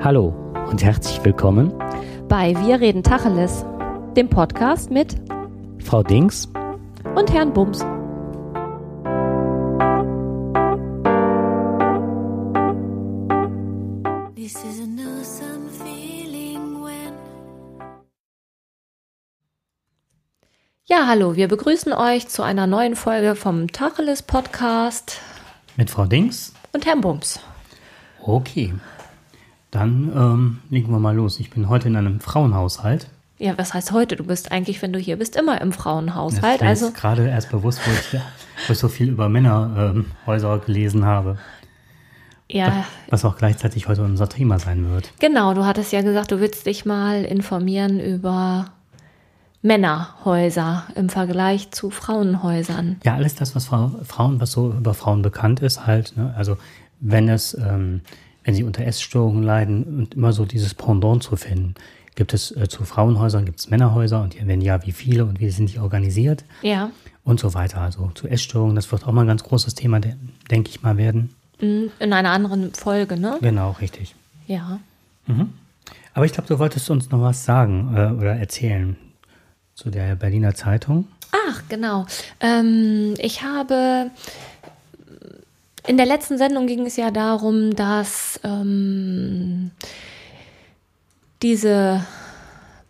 Hallo 0.00 0.28
und 0.70 0.84
herzlich 0.84 1.24
willkommen 1.24 1.76
bei 2.28 2.54
Wir 2.64 2.80
reden 2.80 3.02
Tacheles, 3.02 3.64
dem 4.16 4.30
Podcast 4.30 4.92
mit 4.92 5.16
Frau 5.84 6.04
Dings 6.04 6.48
und 7.16 7.32
Herrn 7.32 7.52
Bums. 7.52 7.80
Ja, 20.86 21.08
hallo, 21.08 21.34
wir 21.34 21.48
begrüßen 21.48 21.92
euch 21.92 22.28
zu 22.28 22.44
einer 22.44 22.68
neuen 22.68 22.94
Folge 22.94 23.34
vom 23.34 23.66
Tacheles 23.72 24.22
Podcast 24.22 25.20
mit 25.76 25.90
Frau 25.90 26.06
Dings 26.06 26.52
und 26.72 26.86
Herrn 26.86 27.00
Bums. 27.00 27.40
Okay, 28.22 28.74
dann 29.70 30.12
ähm, 30.14 30.58
legen 30.70 30.90
wir 30.90 30.98
mal 30.98 31.14
los. 31.14 31.40
Ich 31.40 31.50
bin 31.50 31.68
heute 31.68 31.88
in 31.88 31.96
einem 31.96 32.20
Frauenhaushalt. 32.20 33.08
Ja, 33.38 33.56
was 33.56 33.74
heißt 33.74 33.92
heute? 33.92 34.16
Du 34.16 34.24
bist 34.24 34.50
eigentlich, 34.50 34.82
wenn 34.82 34.92
du 34.92 34.98
hier 34.98 35.16
bist, 35.16 35.36
immer 35.36 35.60
im 35.60 35.72
Frauenhaushalt. 35.72 36.60
Das 36.60 36.68
also 36.68 36.90
gerade 36.92 37.28
erst 37.28 37.50
bewusst, 37.50 37.80
wo 37.86 37.90
ich, 37.90 38.20
wo 38.66 38.72
ich 38.72 38.78
so 38.78 38.88
viel 38.88 39.08
über 39.10 39.28
Männerhäuser 39.28 40.54
ähm, 40.54 40.60
gelesen 40.66 41.04
habe. 41.04 41.38
Ja. 42.50 42.84
Was 43.10 43.24
auch 43.24 43.36
gleichzeitig 43.36 43.88
heute 43.88 44.02
unser 44.02 44.28
Thema 44.28 44.58
sein 44.58 44.90
wird. 44.90 45.12
Genau, 45.20 45.54
du 45.54 45.66
hattest 45.66 45.92
ja 45.92 46.02
gesagt, 46.02 46.32
du 46.32 46.40
willst 46.40 46.66
dich 46.66 46.86
mal 46.86 47.24
informieren 47.24 48.00
über 48.00 48.72
Männerhäuser 49.60 50.84
im 50.94 51.08
Vergleich 51.08 51.70
zu 51.70 51.90
Frauenhäusern. 51.90 52.96
Ja, 53.04 53.14
alles 53.14 53.34
das, 53.34 53.54
was 53.54 53.66
Frauen, 53.66 54.40
was 54.40 54.52
so 54.52 54.70
über 54.70 54.94
Frauen 54.94 55.22
bekannt 55.22 55.60
ist, 55.60 55.86
halt. 55.86 56.16
Ne? 56.16 56.32
Also 56.36 56.56
wenn 57.00 57.28
es 57.28 57.54
ähm, 57.54 58.00
wenn 58.48 58.54
sie 58.54 58.64
unter 58.64 58.82
Essstörungen 58.86 59.42
leiden 59.42 59.84
und 59.84 60.14
immer 60.14 60.32
so 60.32 60.46
dieses 60.46 60.72
Pendant 60.72 61.22
zu 61.22 61.36
finden. 61.36 61.74
Gibt 62.14 62.32
es 62.32 62.50
äh, 62.56 62.66
zu 62.66 62.84
Frauenhäusern, 62.84 63.44
gibt 63.44 63.60
es 63.60 63.68
Männerhäuser 63.68 64.22
und 64.22 64.36
wenn 64.42 64.62
ja, 64.62 64.86
wie 64.86 64.92
viele 64.92 65.26
und 65.26 65.38
wie 65.38 65.50
sind 65.50 65.70
die 65.70 65.78
organisiert? 65.78 66.46
Ja. 66.62 66.90
Und 67.24 67.40
so 67.40 67.52
weiter. 67.52 67.82
Also 67.82 68.10
zu 68.14 68.26
Essstörungen, 68.26 68.74
das 68.74 68.90
wird 68.90 69.06
auch 69.06 69.12
mal 69.12 69.20
ein 69.20 69.26
ganz 69.26 69.44
großes 69.44 69.74
Thema, 69.74 70.00
denke 70.00 70.70
ich 70.70 70.80
mal, 70.80 70.96
werden. 70.96 71.34
Mhm, 71.60 71.90
in 71.98 72.14
einer 72.14 72.30
anderen 72.30 72.72
Folge, 72.72 73.18
ne? 73.18 73.36
Genau, 73.42 73.72
richtig. 73.82 74.14
Ja. 74.46 74.80
Mhm. 75.26 75.52
Aber 76.14 76.24
ich 76.24 76.32
glaube, 76.32 76.48
du 76.48 76.58
wolltest 76.58 76.88
uns 76.88 77.10
noch 77.10 77.20
was 77.20 77.44
sagen 77.44 77.94
äh, 77.94 78.12
oder 78.12 78.34
erzählen 78.34 78.96
zu 79.74 79.90
der 79.90 80.16
Berliner 80.16 80.54
Zeitung. 80.54 81.06
Ach, 81.50 81.62
genau. 81.68 82.06
Ähm, 82.40 83.12
ich 83.18 83.42
habe 83.42 84.10
in 85.86 85.96
der 85.96 86.06
letzten 86.06 86.38
Sendung 86.38 86.66
ging 86.66 86.86
es 86.86 86.96
ja 86.96 87.10
darum, 87.10 87.74
dass 87.74 88.40
ähm, 88.44 89.70
diese 91.42 92.04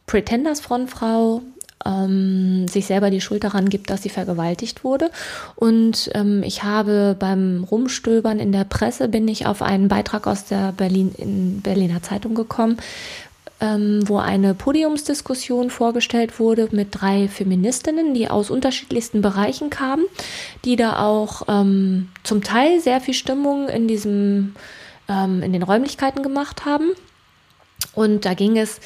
Pretenders-Frontfrau 0.07 1.43
ähm, 1.85 2.67
sich 2.69 2.87
selber 2.87 3.11
die 3.11 3.21
Schuld 3.21 3.45
daran 3.45 3.69
gibt, 3.69 3.91
dass 3.91 4.03
sie 4.03 4.09
vergewaltigt 4.09 4.85
wurde. 4.85 5.11
Und 5.55 6.11
ähm, 6.15 6.43
ich 6.43 6.63
habe 6.63 7.17
beim 7.19 7.65
Rumstöbern 7.71 8.39
in 8.41 8.53
der 8.53 8.65
Presse 8.65 9.09
bin 9.09 9.29
ich 9.29 9.47
auf 9.47 9.63
einen 9.63 9.89
Beitrag 9.89 10.27
aus 10.27 10.45
der 10.45 10.73
Berlin 10.73 11.15
in 11.17 11.61
Berliner 11.61 12.03
Zeitung 12.03 12.35
gekommen, 12.35 12.79
ähm, 13.61 14.09
wo 14.09 14.19
eine 14.19 14.55
Podiumsdiskussion 14.55 15.71
vorgestellt 15.71 16.39
wurde 16.39 16.69
mit 16.73 16.89
drei 16.93 17.29
Feministinnen, 17.29 18.15
die 18.15 18.29
aus 18.29 18.51
unterschiedlichsten 18.51 19.21
Bereichen 19.21 19.71
kamen, 19.71 20.05
die 20.65 20.77
da 20.77 21.05
auch 21.05 21.43
ähm, 21.49 22.09
zum 22.23 22.43
Teil 22.43 22.81
sehr 22.81 23.01
viel 23.01 23.15
Stimmung 23.15 23.69
in 23.69 23.89
diesem, 23.89 24.55
ähm, 25.09 25.43
in 25.43 25.53
den 25.53 25.63
Räumlichkeiten 25.63 26.23
gemacht 26.23 26.65
haben. 26.65 26.91
Und 27.95 28.25
da 28.25 28.35
ging 28.35 28.57
es 28.57 28.81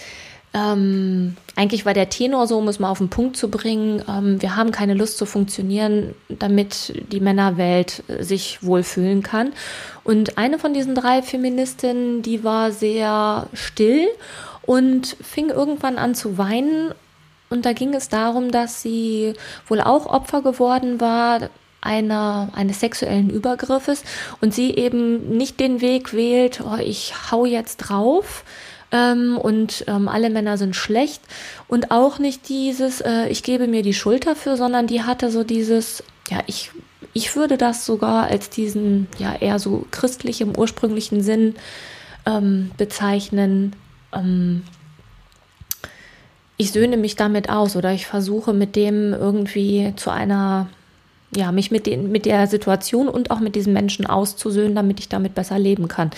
ähm, 0.54 1.36
eigentlich 1.56 1.86
war 1.86 1.94
der 1.94 2.10
Tenor 2.10 2.46
so, 2.46 2.58
um 2.58 2.68
es 2.68 2.78
mal 2.78 2.90
auf 2.90 2.98
den 2.98 3.08
Punkt 3.08 3.36
zu 3.36 3.50
bringen, 3.50 4.02
ähm, 4.06 4.42
wir 4.42 4.54
haben 4.54 4.70
keine 4.70 4.94
Lust 4.94 5.16
zu 5.16 5.24
funktionieren, 5.24 6.14
damit 6.28 6.92
die 7.10 7.20
Männerwelt 7.20 8.02
äh, 8.08 8.22
sich 8.22 8.62
wohlfühlen 8.62 9.22
kann. 9.22 9.52
Und 10.04 10.36
eine 10.36 10.58
von 10.58 10.74
diesen 10.74 10.94
drei 10.94 11.22
Feministinnen, 11.22 12.22
die 12.22 12.44
war 12.44 12.70
sehr 12.70 13.48
still 13.54 14.08
und 14.62 15.16
fing 15.22 15.48
irgendwann 15.48 15.96
an 15.96 16.14
zu 16.14 16.36
weinen. 16.36 16.92
Und 17.48 17.64
da 17.64 17.72
ging 17.72 17.94
es 17.94 18.08
darum, 18.08 18.50
dass 18.50 18.82
sie 18.82 19.34
wohl 19.68 19.80
auch 19.80 20.06
Opfer 20.06 20.42
geworden 20.42 21.00
war 21.00 21.50
einer, 21.82 22.50
eines 22.54 22.80
sexuellen 22.80 23.28
Übergriffes 23.28 24.04
und 24.40 24.54
sie 24.54 24.70
eben 24.70 25.36
nicht 25.36 25.60
den 25.60 25.80
Weg 25.80 26.14
wählt, 26.14 26.62
oh, 26.64 26.78
ich 26.78 27.12
hau 27.30 27.44
jetzt 27.44 27.78
drauf, 27.78 28.44
ähm, 28.92 29.36
und 29.38 29.84
ähm, 29.88 30.08
alle 30.08 30.30
Männer 30.30 30.58
sind 30.58 30.76
schlecht 30.76 31.22
und 31.66 31.90
auch 31.90 32.18
nicht 32.18 32.48
dieses, 32.48 33.00
äh, 33.00 33.26
ich 33.28 33.42
gebe 33.42 33.66
mir 33.66 33.82
die 33.82 33.94
Schuld 33.94 34.26
dafür, 34.26 34.56
sondern 34.56 34.86
die 34.86 35.02
hatte 35.02 35.30
so 35.30 35.42
dieses, 35.42 36.04
ja, 36.30 36.40
ich, 36.46 36.70
ich 37.12 37.34
würde 37.34 37.56
das 37.56 37.84
sogar 37.84 38.24
als 38.24 38.50
diesen, 38.50 39.08
ja, 39.18 39.34
eher 39.34 39.58
so 39.58 39.86
christlich 39.90 40.40
im 40.40 40.56
ursprünglichen 40.56 41.22
Sinn 41.22 41.54
ähm, 42.26 42.70
bezeichnen, 42.76 43.74
ähm, 44.12 44.62
ich 46.62 46.70
söhne 46.70 46.96
mich 46.96 47.16
damit 47.16 47.50
aus 47.50 47.74
oder 47.74 47.92
ich 47.92 48.06
versuche 48.06 48.52
mit 48.52 48.76
dem 48.76 49.12
irgendwie 49.12 49.94
zu 49.96 50.10
einer, 50.10 50.68
ja, 51.34 51.50
mich 51.50 51.72
mit, 51.72 51.86
den, 51.86 52.12
mit 52.12 52.24
der 52.24 52.46
Situation 52.46 53.08
und 53.08 53.32
auch 53.32 53.40
mit 53.40 53.56
diesem 53.56 53.72
Menschen 53.72 54.06
auszusöhnen, 54.06 54.76
damit 54.76 55.00
ich 55.00 55.08
damit 55.08 55.34
besser 55.34 55.58
leben 55.58 55.88
kann. 55.88 56.10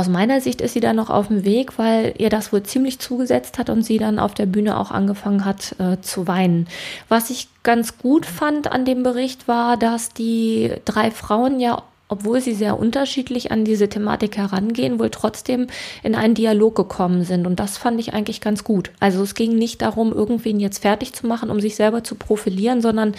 Aus 0.00 0.08
meiner 0.08 0.40
Sicht 0.40 0.62
ist 0.62 0.72
sie 0.72 0.80
da 0.80 0.94
noch 0.94 1.10
auf 1.10 1.28
dem 1.28 1.44
Weg, 1.44 1.78
weil 1.78 2.14
ihr 2.16 2.30
das 2.30 2.54
wohl 2.54 2.62
ziemlich 2.62 3.00
zugesetzt 3.00 3.58
hat 3.58 3.68
und 3.68 3.82
sie 3.82 3.98
dann 3.98 4.18
auf 4.18 4.32
der 4.32 4.46
Bühne 4.46 4.80
auch 4.80 4.90
angefangen 4.90 5.44
hat 5.44 5.78
äh, 5.78 6.00
zu 6.00 6.26
weinen. 6.26 6.68
Was 7.10 7.28
ich 7.28 7.48
ganz 7.62 7.98
gut 7.98 8.24
fand 8.24 8.72
an 8.72 8.86
dem 8.86 9.02
Bericht 9.02 9.46
war, 9.46 9.76
dass 9.76 10.14
die 10.14 10.72
drei 10.86 11.10
Frauen 11.10 11.60
ja 11.60 11.82
obwohl 12.08 12.40
sie 12.40 12.54
sehr 12.54 12.78
unterschiedlich 12.78 13.52
an 13.52 13.66
diese 13.66 13.90
Thematik 13.90 14.38
herangehen, 14.38 14.98
wohl 14.98 15.10
trotzdem 15.10 15.66
in 16.02 16.14
einen 16.14 16.34
Dialog 16.34 16.74
gekommen 16.74 17.22
sind. 17.22 17.46
Und 17.46 17.60
das 17.60 17.76
fand 17.76 18.00
ich 18.00 18.14
eigentlich 18.14 18.40
ganz 18.40 18.64
gut. 18.64 18.90
Also 19.00 19.22
es 19.22 19.34
ging 19.34 19.54
nicht 19.54 19.82
darum, 19.82 20.12
irgendwen 20.12 20.60
jetzt 20.60 20.80
fertig 20.80 21.12
zu 21.12 21.26
machen, 21.26 21.50
um 21.50 21.60
sich 21.60 21.76
selber 21.76 22.02
zu 22.02 22.14
profilieren, 22.14 22.80
sondern 22.80 23.14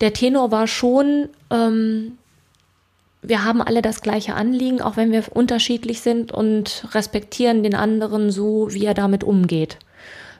der 0.00 0.14
Tenor 0.14 0.50
war 0.50 0.66
schon, 0.66 1.28
ähm, 1.50 2.16
wir 3.22 3.44
haben 3.44 3.60
alle 3.60 3.82
das 3.82 4.00
gleiche 4.00 4.34
Anliegen, 4.34 4.80
auch 4.80 4.96
wenn 4.96 5.12
wir 5.12 5.24
unterschiedlich 5.30 6.00
sind 6.00 6.32
und 6.32 6.86
respektieren 6.92 7.62
den 7.62 7.74
anderen 7.74 8.30
so, 8.30 8.68
wie 8.72 8.84
er 8.84 8.94
damit 8.94 9.24
umgeht. 9.24 9.78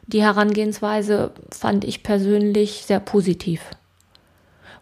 Die 0.06 0.22
Herangehensweise 0.22 1.32
fand 1.50 1.84
ich 1.84 2.02
persönlich 2.02 2.84
sehr 2.86 3.00
positiv. 3.00 3.60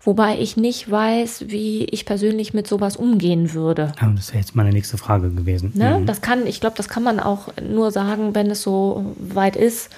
Wobei 0.07 0.39
ich 0.39 0.57
nicht 0.57 0.89
weiß, 0.89 1.47
wie 1.49 1.85
ich 1.87 2.07
persönlich 2.07 2.55
mit 2.55 2.69
sowas 2.69 2.97
umgehen 2.97 3.55
würde. 3.55 3.91
Aber 3.99 4.13
das 4.13 4.29
wäre 4.29 4.39
jetzt 4.39 4.55
meine 4.55 4.71
nächste 4.71 4.99
Frage 4.99 5.31
gewesen. 5.31 5.73
Ne? 5.75 5.99
Mhm. 5.99 6.07
Das 6.07 6.21
kann, 6.21 6.47
ich 6.47 6.61
glaube, 6.61 6.77
das 6.77 6.89
kann 6.89 7.03
man 7.03 7.19
auch 7.19 7.49
nur 7.61 7.91
sagen, 7.91 8.33
wenn 8.37 8.49
es 8.49 8.63
so 8.63 9.17
weit 9.19 9.57
ist. 9.57 9.91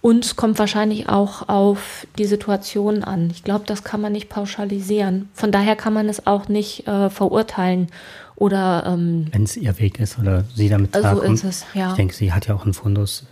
Und 0.00 0.24
es 0.24 0.36
kommt 0.36 0.58
wahrscheinlich 0.58 1.08
auch 1.08 1.48
auf 1.48 2.06
die 2.18 2.24
Situation 2.24 3.02
an. 3.02 3.30
Ich 3.30 3.42
glaube, 3.42 3.64
das 3.66 3.82
kann 3.82 4.00
man 4.00 4.12
nicht 4.12 4.28
pauschalisieren. 4.28 5.28
Von 5.34 5.50
daher 5.50 5.74
kann 5.74 5.92
man 5.92 6.08
es 6.08 6.26
auch 6.26 6.48
nicht 6.48 6.86
äh, 6.86 7.10
verurteilen 7.10 7.88
oder. 8.36 8.84
Ähm, 8.86 9.26
wenn 9.32 9.42
es 9.42 9.56
ihr 9.56 9.76
Weg 9.78 9.98
ist 9.98 10.18
oder 10.18 10.44
sie 10.54 10.68
damit 10.68 10.92
klarkommt. 10.92 11.38
So 11.38 11.48
ist 11.48 11.62
es, 11.62 11.66
ja. 11.74 11.90
Ich 11.90 11.96
denke, 11.96 12.14
sie 12.14 12.32
hat 12.32 12.46
ja 12.46 12.54
auch 12.54 12.62
einen 12.62 12.74
Fundus, 12.74 13.26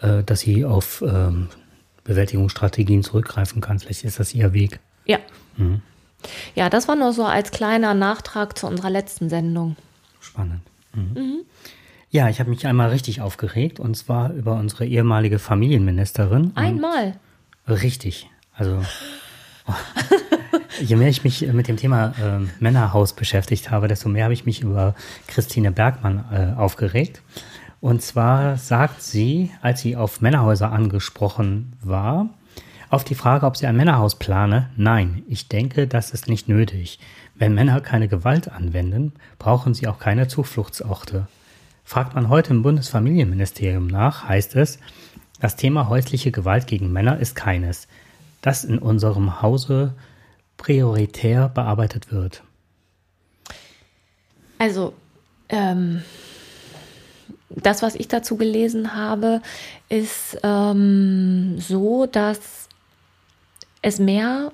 äh, 0.00 0.24
dass 0.24 0.40
sie 0.40 0.64
auf 0.64 1.02
ähm, 1.06 1.48
Bewältigungsstrategien 2.02 3.04
zurückgreifen 3.04 3.60
kann. 3.60 3.78
Vielleicht 3.78 4.02
ist 4.02 4.18
das 4.18 4.34
ihr 4.34 4.52
Weg. 4.52 4.80
Ja. 5.06 5.18
Mhm. 5.56 5.82
Ja, 6.54 6.68
das 6.68 6.88
war 6.88 6.96
nur 6.96 7.12
so 7.12 7.24
als 7.24 7.50
kleiner 7.52 7.94
Nachtrag 7.94 8.58
zu 8.58 8.66
unserer 8.66 8.90
letzten 8.90 9.28
Sendung. 9.28 9.76
Spannend. 10.20 10.62
Mhm. 10.94 11.12
Mhm. 11.14 11.40
Ja, 12.12 12.28
ich 12.28 12.40
habe 12.40 12.50
mich 12.50 12.66
einmal 12.66 12.90
richtig 12.90 13.22
aufgeregt 13.22 13.80
und 13.80 13.96
zwar 13.96 14.34
über 14.34 14.52
unsere 14.56 14.84
ehemalige 14.84 15.38
Familienministerin. 15.38 16.52
Einmal. 16.56 17.14
Richtig. 17.66 18.28
Also 18.54 18.82
je 20.82 20.96
mehr 20.96 21.08
ich 21.08 21.24
mich 21.24 21.40
mit 21.54 21.68
dem 21.68 21.78
Thema 21.78 22.08
äh, 22.20 22.40
Männerhaus 22.60 23.14
beschäftigt 23.14 23.70
habe, 23.70 23.88
desto 23.88 24.10
mehr 24.10 24.24
habe 24.24 24.34
ich 24.34 24.44
mich 24.44 24.60
über 24.60 24.94
Christine 25.26 25.72
Bergmann 25.72 26.26
äh, 26.30 26.60
aufgeregt. 26.60 27.22
Und 27.80 28.02
zwar 28.02 28.58
sagt 28.58 29.00
sie, 29.00 29.50
als 29.62 29.80
sie 29.80 29.96
auf 29.96 30.20
Männerhäuser 30.20 30.70
angesprochen 30.70 31.72
war, 31.80 32.28
auf 32.90 33.04
die 33.04 33.14
Frage, 33.14 33.46
ob 33.46 33.56
sie 33.56 33.66
ein 33.66 33.76
Männerhaus 33.78 34.16
plane, 34.16 34.68
nein, 34.76 35.22
ich 35.28 35.48
denke, 35.48 35.86
das 35.86 36.10
ist 36.10 36.28
nicht 36.28 36.46
nötig. 36.46 36.98
Wenn 37.36 37.54
Männer 37.54 37.80
keine 37.80 38.06
Gewalt 38.06 38.52
anwenden, 38.52 39.14
brauchen 39.38 39.72
sie 39.72 39.88
auch 39.88 39.98
keine 39.98 40.28
Zufluchtsorte. 40.28 41.26
Fragt 41.92 42.14
man 42.14 42.30
heute 42.30 42.54
im 42.54 42.62
Bundesfamilienministerium 42.62 43.86
nach, 43.86 44.26
heißt 44.26 44.56
es, 44.56 44.78
das 45.42 45.56
Thema 45.56 45.90
häusliche 45.90 46.32
Gewalt 46.32 46.66
gegen 46.66 46.90
Männer 46.90 47.18
ist 47.18 47.36
keines, 47.36 47.86
das 48.40 48.64
in 48.64 48.78
unserem 48.78 49.42
Hause 49.42 49.92
prioritär 50.56 51.50
bearbeitet 51.50 52.10
wird. 52.10 52.44
Also, 54.58 54.94
ähm, 55.50 56.02
das, 57.50 57.82
was 57.82 57.94
ich 57.94 58.08
dazu 58.08 58.38
gelesen 58.38 58.94
habe, 58.94 59.42
ist 59.90 60.38
ähm, 60.42 61.60
so, 61.60 62.06
dass 62.06 62.70
es 63.82 63.98
mehr 63.98 64.50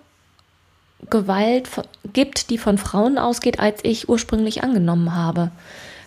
Gewalt 1.09 1.69
gibt, 2.13 2.51
die 2.51 2.59
von 2.59 2.79
Frauen 2.79 3.17
ausgeht, 3.17 3.61
als 3.61 3.79
ich 3.85 4.09
ursprünglich 4.09 4.65
angenommen 4.65 5.15
habe. 5.15 5.53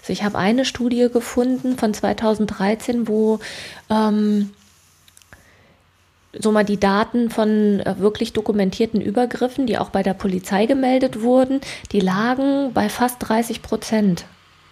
Also 0.02 0.14
ich 0.14 0.24
habe 0.24 0.38
eine 0.38 0.66
Studie 0.66 1.08
gefunden 1.12 1.78
von 1.78 1.94
2013, 1.94 3.08
wo 3.08 3.40
ähm, 3.90 4.52
so 6.40 6.52
mal 6.52 6.64
die 6.64 6.80
Daten 6.80 7.30
von 7.30 7.82
äh, 7.82 7.96
wirklich 8.00 8.34
dokumentierten 8.34 9.02
Übergriffen, 9.02 9.68
die 9.68 9.78
auch 9.78 9.90
bei 9.90 10.04
der 10.04 10.14
Polizei 10.14 10.66
gemeldet 10.66 11.22
wurden, 11.22 11.62
die 11.92 12.00
lagen 12.00 12.72
bei 12.74 12.90
fast 12.90 13.18
30 13.20 13.62
Prozent. 13.62 14.26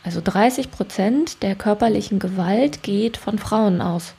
Also 0.04 0.22
30 0.24 0.72
Prozent 0.72 1.44
der 1.44 1.56
körperlichen 1.56 2.20
Gewalt 2.20 2.84
geht 2.84 3.18
von 3.18 3.38
Frauen 3.38 3.82
aus. 3.82 4.14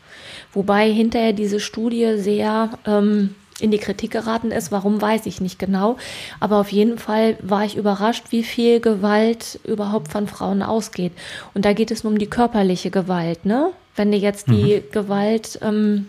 Wobei 0.53 0.91
hinterher 0.91 1.33
diese 1.33 1.61
Studie 1.61 2.19
sehr 2.19 2.71
ähm, 2.87 3.35
in 3.63 3.71
die 3.71 3.79
Kritik 3.79 4.11
geraten 4.11 4.51
ist. 4.51 4.73
Warum 4.73 5.01
weiß 5.01 5.27
ich 5.27 5.41
nicht 5.41 5.59
genau. 5.59 5.97
Aber 6.41 6.59
auf 6.59 6.73
jeden 6.73 6.99
Fall 6.99 7.37
war 7.41 7.65
ich 7.65 7.77
überrascht, 7.77 8.27
wie 8.31 8.43
viel 8.43 8.81
Gewalt 8.81 9.61
überhaupt 9.65 10.11
von 10.11 10.27
Frauen 10.27 10.63
ausgeht. 10.63 11.13
Und 11.55 11.65
da 11.65 11.73
geht 11.73 11.91
es 11.91 12.05
nur 12.05 12.13
um 12.13 12.19
die 12.19 12.27
körperliche 12.27 12.91
Gewalt, 12.91 13.45
ne? 13.45 13.71
Wenn 13.97 14.13
du 14.13 14.19
jetzt 14.19 14.49
die 14.49 14.77
mhm. 14.77 14.93
Gewalt 14.93 15.59
ähm, 15.63 16.07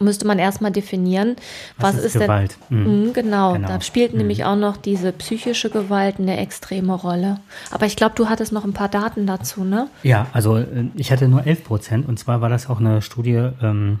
müsste 0.00 0.26
man 0.26 0.38
erstmal 0.38 0.70
definieren, 0.70 1.36
was, 1.76 1.96
was 1.96 2.04
ist, 2.04 2.16
ist 2.16 2.22
Gewalt? 2.22 2.56
Denn, 2.70 2.78
mhm. 2.78 3.06
mhm. 3.08 3.12
genau, 3.12 3.54
genau, 3.54 3.68
da 3.68 3.80
spielt 3.80 4.12
mhm. 4.12 4.18
nämlich 4.18 4.44
auch 4.44 4.56
noch 4.56 4.76
diese 4.76 5.12
psychische 5.12 5.70
Gewalt 5.70 6.18
eine 6.18 6.38
extreme 6.38 6.94
Rolle. 6.94 7.40
Aber 7.70 7.86
ich 7.86 7.96
glaube, 7.96 8.14
du 8.16 8.28
hattest 8.28 8.52
noch 8.52 8.64
ein 8.64 8.72
paar 8.72 8.88
Daten 8.88 9.26
dazu, 9.26 9.64
ne? 9.64 9.88
Ja, 10.02 10.26
also 10.32 10.58
äh, 10.58 10.66
ich 10.94 11.12
hatte 11.12 11.28
nur 11.28 11.46
11 11.46 11.64
Prozent 11.64 12.08
und 12.08 12.18
zwar 12.18 12.40
war 12.40 12.48
das 12.48 12.68
auch 12.68 12.80
eine 12.80 13.02
Studie 13.02 13.50
ähm, 13.62 14.00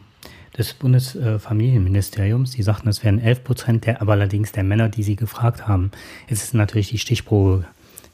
des 0.58 0.74
Bundesfamilienministeriums. 0.74 2.50
Die 2.50 2.62
sagten, 2.62 2.88
es 2.88 3.04
wären 3.04 3.20
11 3.20 3.44
Prozent, 3.44 3.86
der, 3.86 4.02
aber 4.02 4.12
allerdings 4.12 4.52
der 4.52 4.64
Männer, 4.64 4.88
die 4.88 5.04
sie 5.04 5.16
gefragt 5.16 5.68
haben. 5.68 5.92
Es 6.26 6.42
ist 6.42 6.54
natürlich 6.54 6.90
die 6.90 6.98
Stichprobe, 6.98 7.64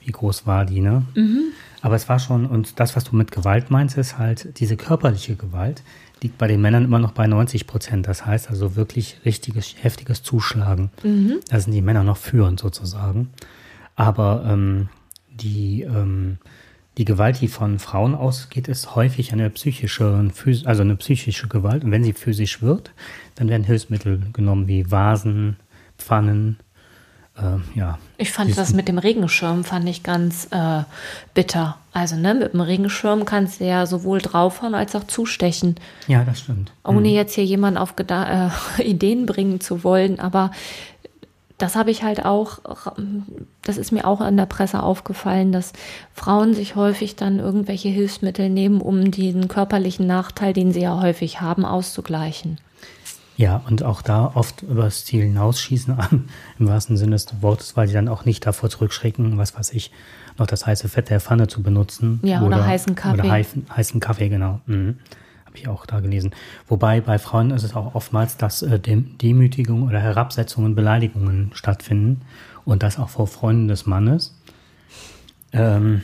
wie 0.00 0.12
groß 0.12 0.46
war 0.46 0.66
die, 0.66 0.80
ne? 0.80 1.04
Mhm. 1.14 1.52
Aber 1.80 1.96
es 1.96 2.08
war 2.08 2.18
schon, 2.18 2.46
und 2.46 2.80
das, 2.80 2.96
was 2.96 3.04
du 3.04 3.16
mit 3.16 3.30
Gewalt 3.30 3.70
meinst, 3.70 3.98
ist 3.98 4.18
halt 4.18 4.58
diese 4.58 4.76
körperliche 4.76 5.36
Gewalt, 5.36 5.82
liegt 6.22 6.38
bei 6.38 6.46
den 6.46 6.60
Männern 6.62 6.84
immer 6.84 6.98
noch 6.98 7.12
bei 7.12 7.26
90 7.26 7.66
Prozent. 7.66 8.06
Das 8.06 8.24
heißt 8.24 8.48
also 8.48 8.76
wirklich 8.76 9.18
richtiges, 9.24 9.74
heftiges 9.82 10.22
Zuschlagen. 10.22 10.90
Mhm. 11.02 11.40
Da 11.48 11.60
sind 11.60 11.72
die 11.72 11.82
Männer 11.82 12.04
noch 12.04 12.16
führend 12.16 12.60
sozusagen. 12.60 13.30
Aber 13.96 14.44
ähm, 14.46 14.88
die, 15.30 15.82
ähm, 15.82 16.38
die 16.98 17.04
Gewalt, 17.04 17.40
die 17.40 17.48
von 17.48 17.78
Frauen 17.78 18.14
ausgeht, 18.14 18.68
ist 18.68 18.94
häufig 18.94 19.32
eine 19.32 19.50
psychische, 19.50 20.30
also 20.64 20.82
eine 20.82 20.96
psychische 20.96 21.48
Gewalt. 21.48 21.84
Und 21.84 21.90
wenn 21.90 22.04
sie 22.04 22.12
physisch 22.12 22.62
wird, 22.62 22.92
dann 23.34 23.48
werden 23.48 23.64
Hilfsmittel 23.64 24.22
genommen 24.32 24.68
wie 24.68 24.90
Vasen, 24.90 25.56
Pfannen, 25.98 26.58
äh, 27.36 27.78
ja. 27.78 27.98
Ich 28.16 28.30
fand 28.30 28.56
das 28.56 28.72
mit 28.72 28.86
dem 28.86 28.98
Regenschirm 28.98 29.64
fand 29.64 29.88
ich 29.88 30.02
ganz 30.02 30.46
äh, 30.52 30.82
bitter. 31.34 31.78
Also 31.92 32.16
ne, 32.16 32.34
mit 32.34 32.52
dem 32.52 32.60
Regenschirm 32.60 33.24
kannst 33.24 33.60
du 33.60 33.64
ja 33.64 33.86
sowohl 33.86 34.20
draufhauen 34.20 34.74
als 34.74 34.94
auch 34.94 35.04
zustechen. 35.04 35.74
Ja, 36.06 36.24
das 36.24 36.40
stimmt. 36.40 36.72
Ohne 36.84 37.08
mhm. 37.08 37.14
jetzt 37.14 37.34
hier 37.34 37.44
jemanden 37.44 37.78
auf 37.78 37.96
Geda 37.96 38.50
äh, 38.78 38.82
Ideen 38.88 39.26
bringen 39.26 39.60
zu 39.60 39.82
wollen, 39.82 40.20
aber 40.20 40.52
das 41.58 41.76
habe 41.76 41.90
ich 41.90 42.02
halt 42.02 42.24
auch, 42.24 42.58
das 43.62 43.76
ist 43.76 43.92
mir 43.92 44.06
auch 44.06 44.20
an 44.20 44.36
der 44.36 44.46
Presse 44.46 44.82
aufgefallen, 44.82 45.52
dass 45.52 45.72
Frauen 46.12 46.52
sich 46.54 46.74
häufig 46.74 47.14
dann 47.16 47.38
irgendwelche 47.38 47.88
Hilfsmittel 47.88 48.50
nehmen, 48.50 48.80
um 48.80 49.10
den 49.10 49.46
körperlichen 49.46 50.06
Nachteil, 50.06 50.52
den 50.52 50.72
sie 50.72 50.80
ja 50.80 51.00
häufig 51.00 51.40
haben, 51.40 51.64
auszugleichen. 51.64 52.58
Ja, 53.36 53.62
und 53.68 53.82
auch 53.82 54.02
da 54.02 54.30
oft 54.34 54.62
übers 54.62 55.04
Ziel 55.04 55.22
hinausschießen, 55.22 55.96
im 56.58 56.68
wahrsten 56.68 56.96
Sinne 56.96 57.12
des 57.12 57.26
Wortes, 57.40 57.76
weil 57.76 57.88
sie 57.88 57.94
dann 57.94 58.08
auch 58.08 58.24
nicht 58.24 58.46
davor 58.46 58.70
zurückschrecken, 58.70 59.38
was 59.38 59.56
weiß 59.56 59.72
ich, 59.72 59.90
noch 60.38 60.46
das 60.46 60.66
heiße 60.66 60.88
Fett 60.88 61.10
der 61.10 61.20
Pfanne 61.20 61.46
zu 61.46 61.62
benutzen. 61.62 62.20
Ja, 62.22 62.38
oder, 62.38 62.58
oder 62.58 62.66
heißen 62.66 62.94
Kaffee. 62.94 63.20
Oder 63.20 63.30
heißen, 63.30 63.66
heißen 63.74 64.00
Kaffee, 64.00 64.28
genau. 64.28 64.60
Mhm. 64.66 64.98
Habe 65.54 65.60
ich 65.60 65.68
auch 65.68 65.86
da 65.86 66.00
gelesen. 66.00 66.32
Wobei 66.66 67.00
bei 67.00 67.16
Frauen 67.20 67.52
ist 67.52 67.62
es 67.62 67.76
auch 67.76 67.94
oftmals, 67.94 68.36
dass 68.36 68.62
äh, 68.62 68.80
Demütigung 68.80 69.84
oder 69.84 70.00
Herabsetzungen, 70.00 70.74
Beleidigungen 70.74 71.52
stattfinden 71.54 72.22
und 72.64 72.82
das 72.82 72.98
auch 72.98 73.08
vor 73.08 73.28
Freunden 73.28 73.68
des 73.68 73.86
Mannes. 73.86 74.36
Ähm, 75.52 76.02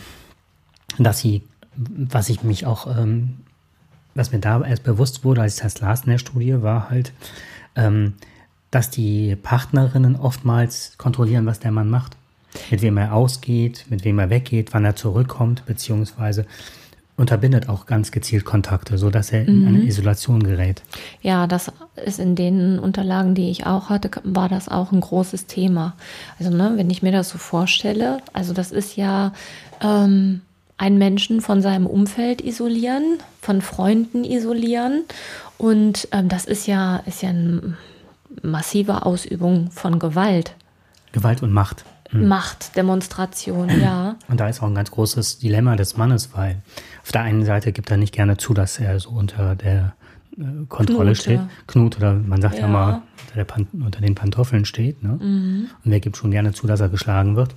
dass 0.98 1.18
sie, 1.18 1.42
was 1.74 2.28
ich 2.28 2.44
mich 2.44 2.64
auch 2.64 2.86
ähm, 2.86 3.38
was 4.14 4.32
mir 4.32 4.38
da 4.38 4.62
erst 4.62 4.84
bewusst 4.84 5.24
wurde, 5.24 5.42
als 5.42 5.56
ich 5.56 5.62
das 5.62 5.80
las 5.80 6.04
in 6.04 6.10
der 6.10 6.18
Studie, 6.18 6.62
war 6.62 6.90
halt, 6.90 7.12
ähm, 7.76 8.14
dass 8.70 8.90
die 8.90 9.36
Partnerinnen 9.36 10.16
oftmals 10.16 10.94
kontrollieren, 10.96 11.46
was 11.46 11.60
der 11.60 11.72
Mann 11.72 11.90
macht. 11.90 12.16
Mit 12.70 12.82
wem 12.82 12.96
er 12.96 13.14
ausgeht, 13.14 13.86
mit 13.90 14.04
wem 14.04 14.18
er 14.18 14.30
weggeht, 14.30 14.72
wann 14.72 14.84
er 14.84 14.96
zurückkommt, 14.96 15.66
beziehungsweise 15.66 16.46
unterbindet 17.20 17.68
auch 17.68 17.86
ganz 17.86 18.10
gezielt 18.10 18.44
Kontakte, 18.44 18.98
sodass 18.98 19.30
er 19.30 19.46
in 19.46 19.66
eine 19.66 19.78
mhm. 19.78 19.86
Isolation 19.86 20.42
gerät. 20.42 20.82
Ja, 21.22 21.46
das 21.46 21.70
ist 22.04 22.18
in 22.18 22.34
den 22.34 22.78
Unterlagen, 22.78 23.34
die 23.34 23.50
ich 23.50 23.66
auch 23.66 23.90
hatte, 23.90 24.10
war 24.24 24.48
das 24.48 24.68
auch 24.68 24.90
ein 24.90 25.00
großes 25.00 25.46
Thema. 25.46 25.94
Also, 26.38 26.50
ne, 26.50 26.72
wenn 26.76 26.90
ich 26.90 27.02
mir 27.02 27.12
das 27.12 27.28
so 27.28 27.38
vorstelle, 27.38 28.18
also 28.32 28.52
das 28.52 28.72
ist 28.72 28.96
ja 28.96 29.32
ähm, 29.82 30.40
einen 30.78 30.96
Menschen 30.96 31.42
von 31.42 31.60
seinem 31.60 31.86
Umfeld 31.86 32.40
isolieren, 32.40 33.18
von 33.42 33.60
Freunden 33.60 34.24
isolieren. 34.24 35.02
Und 35.58 36.08
ähm, 36.12 36.30
das 36.30 36.46
ist 36.46 36.66
ja, 36.66 37.02
ist 37.04 37.22
ja 37.22 37.28
eine 37.28 37.76
massive 38.42 39.04
Ausübung 39.04 39.70
von 39.70 39.98
Gewalt. 39.98 40.54
Gewalt 41.12 41.42
und 41.42 41.52
Macht. 41.52 41.84
Mhm. 42.12 42.28
Machtdemonstration, 42.28 43.80
ja. 43.80 44.16
Und 44.28 44.40
da 44.40 44.48
ist 44.48 44.62
auch 44.62 44.66
ein 44.66 44.74
ganz 44.74 44.90
großes 44.90 45.38
Dilemma 45.38 45.76
des 45.76 45.96
Mannes, 45.96 46.30
weil 46.34 46.62
auf 47.02 47.12
der 47.12 47.22
einen 47.22 47.44
Seite 47.44 47.72
gibt 47.72 47.90
er 47.90 47.96
nicht 47.96 48.12
gerne 48.12 48.36
zu, 48.36 48.54
dass 48.54 48.78
er 48.78 48.98
so 48.98 49.10
unter 49.10 49.54
der 49.54 49.94
äh, 50.36 50.66
Kontrolle 50.68 51.12
Knute. 51.12 51.20
steht. 51.20 51.40
Knut 51.66 51.96
oder 51.96 52.14
man 52.14 52.40
sagt 52.40 52.56
ja, 52.56 52.62
ja 52.62 52.68
mal, 52.68 53.02
unter, 53.34 53.56
unter, 53.84 54.00
den 54.00 54.14
Pantoffeln 54.14 54.64
steht. 54.64 55.02
Ne? 55.02 55.18
Mhm. 55.20 55.68
Und 55.84 55.90
wer 55.90 56.00
gibt 56.00 56.16
schon 56.16 56.30
gerne 56.30 56.52
zu, 56.52 56.66
dass 56.66 56.80
er 56.80 56.88
geschlagen 56.88 57.36
wird? 57.36 57.54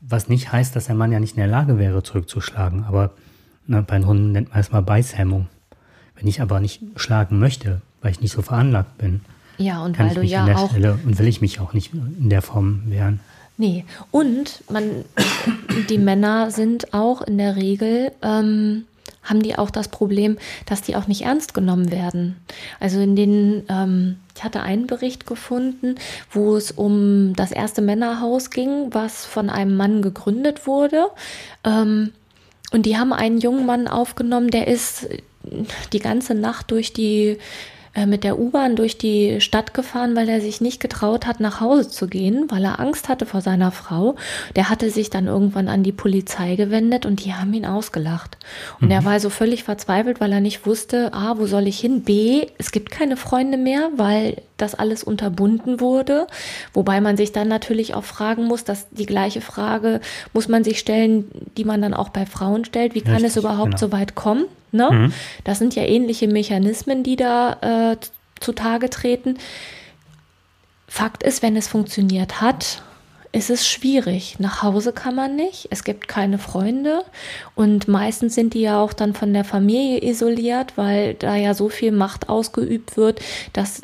Was 0.00 0.28
nicht 0.28 0.52
heißt, 0.52 0.74
dass 0.76 0.86
der 0.86 0.94
Mann 0.94 1.12
ja 1.12 1.20
nicht 1.20 1.36
in 1.36 1.40
der 1.40 1.46
Lage 1.46 1.78
wäre, 1.78 2.02
zurückzuschlagen. 2.02 2.84
Aber 2.84 3.12
na, 3.66 3.80
bei 3.80 4.00
Hunden 4.00 4.32
nennt 4.32 4.50
man 4.50 4.60
es 4.60 4.72
mal 4.72 4.82
Beißhemmung. 4.82 5.48
Wenn 6.16 6.26
ich 6.26 6.42
aber 6.42 6.60
nicht 6.60 6.82
schlagen 6.96 7.38
möchte, 7.38 7.80
weil 8.02 8.10
ich 8.10 8.20
nicht 8.20 8.32
so 8.32 8.42
veranlagt 8.42 8.98
bin, 8.98 9.20
ja, 9.60 9.84
und 9.84 9.98
weil 9.98 10.14
du 10.14 10.22
ja 10.22 10.46
auch 10.56 10.70
Stelle, 10.70 10.98
und 11.04 11.18
will 11.18 11.28
ich 11.28 11.42
mich 11.42 11.60
auch 11.60 11.74
nicht 11.74 11.92
in 11.92 12.30
der 12.30 12.40
Form 12.40 12.82
wehren. 12.86 13.20
Nee, 13.60 13.84
und 14.10 14.62
man, 14.70 15.04
die 15.90 15.98
Männer 15.98 16.50
sind 16.50 16.94
auch 16.94 17.20
in 17.20 17.36
der 17.36 17.56
Regel 17.56 18.10
ähm, 18.22 18.86
haben 19.22 19.42
die 19.42 19.58
auch 19.58 19.68
das 19.68 19.88
Problem, 19.88 20.38
dass 20.64 20.80
die 20.80 20.96
auch 20.96 21.06
nicht 21.06 21.26
ernst 21.26 21.52
genommen 21.52 21.92
werden. 21.92 22.36
Also 22.80 23.00
in 23.00 23.16
den, 23.16 23.64
ähm, 23.68 24.16
ich 24.34 24.42
hatte 24.42 24.62
einen 24.62 24.86
Bericht 24.86 25.26
gefunden, 25.26 25.96
wo 26.30 26.56
es 26.56 26.70
um 26.70 27.34
das 27.36 27.52
erste 27.52 27.82
Männerhaus 27.82 28.48
ging, 28.48 28.94
was 28.94 29.26
von 29.26 29.50
einem 29.50 29.76
Mann 29.76 30.00
gegründet 30.00 30.66
wurde. 30.66 31.08
Ähm, 31.62 32.12
und 32.72 32.86
die 32.86 32.96
haben 32.96 33.12
einen 33.12 33.40
jungen 33.40 33.66
Mann 33.66 33.88
aufgenommen, 33.88 34.50
der 34.50 34.68
ist 34.68 35.06
die 35.92 35.98
ganze 35.98 36.34
Nacht 36.34 36.70
durch 36.70 36.94
die 36.94 37.36
mit 38.06 38.22
der 38.22 38.38
U-Bahn 38.38 38.76
durch 38.76 38.98
die 38.98 39.40
Stadt 39.40 39.74
gefahren, 39.74 40.14
weil 40.14 40.28
er 40.28 40.40
sich 40.40 40.60
nicht 40.60 40.80
getraut 40.80 41.26
hat, 41.26 41.40
nach 41.40 41.60
Hause 41.60 41.88
zu 41.88 42.06
gehen, 42.06 42.46
weil 42.48 42.64
er 42.64 42.78
Angst 42.78 43.08
hatte 43.08 43.26
vor 43.26 43.40
seiner 43.40 43.72
Frau. 43.72 44.14
Der 44.54 44.70
hatte 44.70 44.90
sich 44.90 45.10
dann 45.10 45.26
irgendwann 45.26 45.68
an 45.68 45.82
die 45.82 45.92
Polizei 45.92 46.54
gewendet 46.54 47.04
und 47.04 47.24
die 47.24 47.34
haben 47.34 47.52
ihn 47.52 47.66
ausgelacht. 47.66 48.38
Und 48.80 48.86
mhm. 48.86 48.92
er 48.92 49.04
war 49.04 49.18
so 49.18 49.28
völlig 49.28 49.64
verzweifelt, 49.64 50.20
weil 50.20 50.32
er 50.32 50.40
nicht 50.40 50.66
wusste, 50.66 51.12
A, 51.12 51.38
wo 51.38 51.46
soll 51.46 51.66
ich 51.66 51.80
hin? 51.80 52.02
B, 52.02 52.46
es 52.58 52.70
gibt 52.70 52.92
keine 52.92 53.16
Freunde 53.16 53.58
mehr, 53.58 53.90
weil 53.96 54.36
das 54.56 54.76
alles 54.76 55.02
unterbunden 55.02 55.80
wurde. 55.80 56.28
Wobei 56.72 57.00
man 57.00 57.16
sich 57.16 57.32
dann 57.32 57.48
natürlich 57.48 57.94
auch 57.94 58.04
fragen 58.04 58.44
muss, 58.44 58.62
dass 58.62 58.88
die 58.90 59.06
gleiche 59.06 59.40
Frage 59.40 60.00
muss 60.32 60.48
man 60.48 60.62
sich 60.62 60.78
stellen, 60.78 61.24
die 61.56 61.64
man 61.64 61.82
dann 61.82 61.94
auch 61.94 62.10
bei 62.10 62.24
Frauen 62.24 62.64
stellt. 62.64 62.94
Wie 62.94 63.00
kann 63.00 63.14
Richtig, 63.14 63.30
es 63.30 63.36
überhaupt 63.36 63.72
genau. 63.72 63.78
so 63.78 63.92
weit 63.92 64.14
kommen? 64.14 64.44
Ne? 64.72 64.88
Mhm. 64.90 65.12
Das 65.44 65.58
sind 65.58 65.74
ja 65.74 65.84
ähnliche 65.84 66.28
Mechanismen, 66.28 67.02
die 67.02 67.16
da 67.16 67.92
äh, 67.92 67.96
zutage 68.40 68.90
treten. 68.90 69.38
Fakt 70.86 71.22
ist, 71.22 71.42
wenn 71.42 71.56
es 71.56 71.68
funktioniert 71.68 72.40
hat, 72.40 72.82
ist 73.32 73.50
es 73.50 73.68
schwierig. 73.68 74.36
Nach 74.40 74.62
Hause 74.62 74.92
kann 74.92 75.14
man 75.14 75.36
nicht, 75.36 75.68
es 75.70 75.84
gibt 75.84 76.08
keine 76.08 76.38
Freunde 76.38 77.04
und 77.54 77.86
meistens 77.86 78.34
sind 78.34 78.54
die 78.54 78.62
ja 78.62 78.82
auch 78.82 78.92
dann 78.92 79.14
von 79.14 79.32
der 79.32 79.44
Familie 79.44 80.02
isoliert, 80.02 80.72
weil 80.76 81.14
da 81.14 81.36
ja 81.36 81.54
so 81.54 81.68
viel 81.68 81.92
Macht 81.92 82.28
ausgeübt 82.28 82.96
wird, 82.96 83.20
dass 83.52 83.82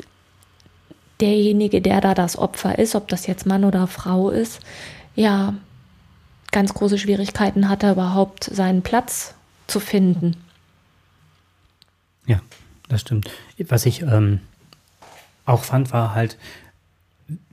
derjenige, 1.21 1.81
der 1.81 2.01
da 2.01 2.13
das 2.13 2.37
Opfer 2.37 2.77
ist, 2.77 2.95
ob 2.95 3.07
das 3.07 3.25
jetzt 3.25 3.45
Mann 3.45 3.63
oder 3.63 3.87
Frau 3.87 4.29
ist, 4.29 4.59
ja, 5.15 5.53
ganz 6.51 6.73
große 6.73 6.97
Schwierigkeiten 6.97 7.69
hat, 7.69 7.83
er 7.83 7.93
überhaupt 7.93 8.43
seinen 8.43 8.81
Platz 8.81 9.33
zu 9.67 9.79
finden. 9.79 10.35
Ja, 12.27 12.41
das 12.89 13.01
stimmt. 13.01 13.29
Was 13.67 13.85
ich 13.85 14.01
ähm, 14.03 14.39
auch 15.45 15.63
fand, 15.63 15.91
war 15.93 16.13
halt, 16.13 16.37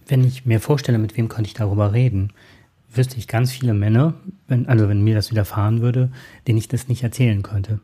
wenn 0.06 0.24
ich 0.24 0.44
mir 0.44 0.60
vorstelle, 0.60 0.98
mit 0.98 1.16
wem 1.16 1.28
könnte 1.28 1.48
ich 1.48 1.54
darüber 1.54 1.92
reden, 1.92 2.30
wüsste 2.92 3.16
ich 3.16 3.26
ganz 3.26 3.50
viele 3.52 3.74
Männer, 3.74 4.14
wenn, 4.46 4.68
also 4.68 4.88
wenn 4.88 5.02
mir 5.02 5.14
das 5.14 5.30
widerfahren 5.30 5.80
würde, 5.80 6.10
denen 6.46 6.58
ich 6.58 6.68
das 6.68 6.88
nicht 6.88 7.02
erzählen 7.02 7.42
könnte. 7.42 7.80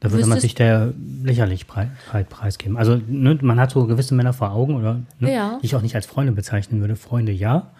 Da 0.00 0.10
würde 0.12 0.26
man 0.26 0.40
sich 0.40 0.54
der 0.54 0.92
Lächerlichkeit 1.22 1.88
preisgeben. 2.28 2.76
Also 2.76 3.00
ne, 3.06 3.38
man 3.40 3.58
hat 3.58 3.70
so 3.70 3.86
gewisse 3.86 4.14
Männer 4.14 4.32
vor 4.34 4.50
Augen, 4.52 4.74
oder 4.76 5.00
ne, 5.18 5.32
Ja. 5.32 5.58
die 5.62 5.66
ich 5.66 5.76
auch 5.76 5.82
nicht 5.82 5.94
als 5.94 6.06
Freunde 6.06 6.32
bezeichnen 6.32 6.80
würde. 6.80 6.96
Freunde 6.96 7.32
ja. 7.32 7.70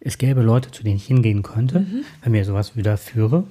Es 0.00 0.16
gäbe 0.18 0.42
Leute, 0.42 0.70
zu 0.70 0.82
denen 0.82 0.96
ich 0.96 1.06
hingehen 1.06 1.42
könnte, 1.42 1.80
Mhm. 1.80 2.04
wenn 2.22 2.32
mir 2.32 2.44
sowas 2.44 2.76
widerführe. 2.76 3.44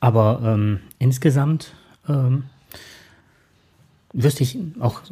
Aber 0.00 0.40
ähm, 0.44 0.80
insgesamt 0.98 1.72
ähm, 2.08 2.44
wüsste 4.14 4.42
ich 4.42 4.58
auch 4.80 5.02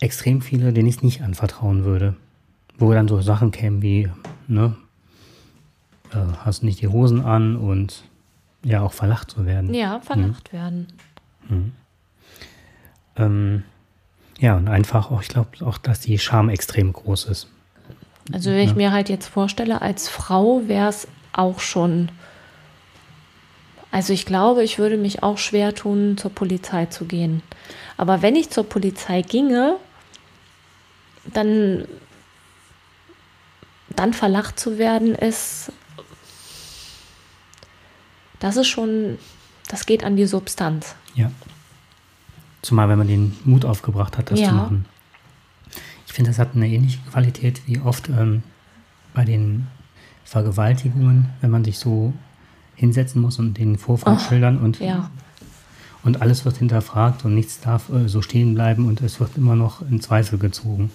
extrem 0.00 0.42
viele, 0.42 0.72
denen 0.72 0.88
ich 0.88 0.96
es 0.96 1.02
nicht 1.02 1.22
anvertrauen 1.22 1.84
würde. 1.84 2.14
Wo 2.78 2.92
dann 2.92 3.08
so 3.08 3.20
Sachen 3.20 3.50
kämen 3.50 3.82
wie, 3.82 4.08
ne, 4.46 4.76
äh, 6.12 6.18
hast 6.44 6.62
nicht 6.62 6.80
die 6.80 6.88
Hosen 6.88 7.24
an 7.24 7.56
und 7.56 8.04
ja, 8.62 8.82
auch 8.82 8.92
verlacht 8.92 9.30
zu 9.30 9.46
werden. 9.46 9.74
Ja, 9.74 10.00
verlacht 10.00 10.52
werden. 10.52 10.86
Ähm, 13.16 13.64
ja, 14.38 14.56
und 14.56 14.68
einfach 14.68 15.10
auch, 15.10 15.22
ich 15.22 15.28
glaube 15.28 15.64
auch, 15.64 15.78
dass 15.78 16.00
die 16.00 16.18
Scham 16.18 16.48
extrem 16.48 16.92
groß 16.92 17.26
ist. 17.26 17.48
Also 18.32 18.50
wenn 18.50 18.60
ich 18.60 18.76
mir 18.76 18.92
halt 18.92 19.08
jetzt 19.08 19.26
vorstelle, 19.26 19.82
als 19.82 20.08
Frau 20.08 20.62
wäre 20.66 20.88
es 20.88 21.08
auch 21.32 21.60
schon. 21.60 22.10
Also 23.90 24.12
ich 24.12 24.24
glaube, 24.24 24.62
ich 24.62 24.78
würde 24.78 24.96
mich 24.96 25.22
auch 25.22 25.36
schwer 25.38 25.74
tun, 25.74 26.16
zur 26.16 26.30
Polizei 26.30 26.86
zu 26.86 27.06
gehen. 27.06 27.42
Aber 28.00 28.22
wenn 28.22 28.34
ich 28.34 28.48
zur 28.48 28.64
Polizei 28.66 29.20
ginge, 29.20 29.76
dann, 31.26 31.84
dann 33.90 34.14
verlacht 34.14 34.58
zu 34.58 34.78
werden, 34.78 35.14
ist. 35.14 35.70
Das 38.38 38.56
ist 38.56 38.68
schon. 38.68 39.18
Das 39.68 39.84
geht 39.84 40.02
an 40.02 40.16
die 40.16 40.24
Substanz. 40.24 40.94
Ja. 41.14 41.30
Zumal, 42.62 42.88
wenn 42.88 42.96
man 42.96 43.06
den 43.06 43.36
Mut 43.44 43.66
aufgebracht 43.66 44.16
hat, 44.16 44.30
das 44.30 44.40
Ja. 44.40 44.48
zu 44.48 44.54
machen. 44.54 44.86
Ich 46.06 46.14
finde, 46.14 46.30
das 46.30 46.38
hat 46.38 46.54
eine 46.54 46.68
ähnliche 46.68 47.00
Qualität 47.10 47.60
wie 47.66 47.80
oft 47.80 48.08
ähm, 48.08 48.42
bei 49.12 49.26
den 49.26 49.66
Vergewaltigungen, 50.24 51.28
wenn 51.42 51.50
man 51.50 51.64
sich 51.66 51.78
so 51.78 52.14
hinsetzen 52.76 53.20
muss 53.20 53.38
und 53.38 53.58
den 53.58 53.76
Vorfall 53.76 54.16
Ach, 54.18 54.26
schildern 54.26 54.56
und, 54.56 54.80
Ja. 54.80 55.10
Und 56.02 56.22
alles 56.22 56.44
wird 56.44 56.56
hinterfragt 56.56 57.24
und 57.24 57.34
nichts 57.34 57.60
darf 57.60 57.88
äh, 57.90 58.08
so 58.08 58.22
stehen 58.22 58.54
bleiben 58.54 58.86
und 58.86 59.00
es 59.00 59.20
wird 59.20 59.36
immer 59.36 59.56
noch 59.56 59.82
in 59.82 60.00
Zweifel 60.00 60.38
gezogen. 60.38 60.90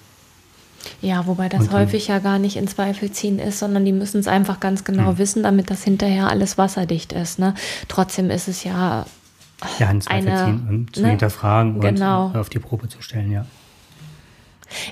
Ja, 1.01 1.25
wobei 1.25 1.49
das 1.49 1.61
Und 1.61 1.71
häufig 1.71 2.07
ja 2.07 2.19
gar 2.19 2.37
nicht 2.37 2.57
in 2.57 2.67
Zweifel 2.67 3.11
ziehen 3.11 3.39
ist, 3.39 3.57
sondern 3.59 3.85
die 3.85 3.91
müssen 3.91 4.19
es 4.19 4.27
einfach 4.27 4.59
ganz 4.59 4.83
genau 4.83 5.09
Hm. 5.09 5.17
wissen, 5.17 5.43
damit 5.43 5.71
das 5.71 5.83
hinterher 5.83 6.29
alles 6.29 6.57
wasserdicht 6.59 7.11
ist. 7.11 7.39
Ne? 7.39 7.55
Trotzdem 7.87 8.29
ist 8.29 8.47
es 8.47 8.63
ja, 8.63 9.05
Ja, 9.79 9.89
in 9.89 10.01
Zweifel 10.01 10.29
Eine, 10.29 10.45
ziehen 10.45 10.67
und 10.69 10.95
zu 10.95 11.01
ne? 11.01 11.09
hinterfragen 11.09 11.79
Genau. 11.79 12.27
und 12.27 12.37
auf 12.37 12.49
die 12.49 12.59
Probe 12.59 12.87
zu 12.87 13.01
stellen, 13.01 13.31
ja. 13.31 13.45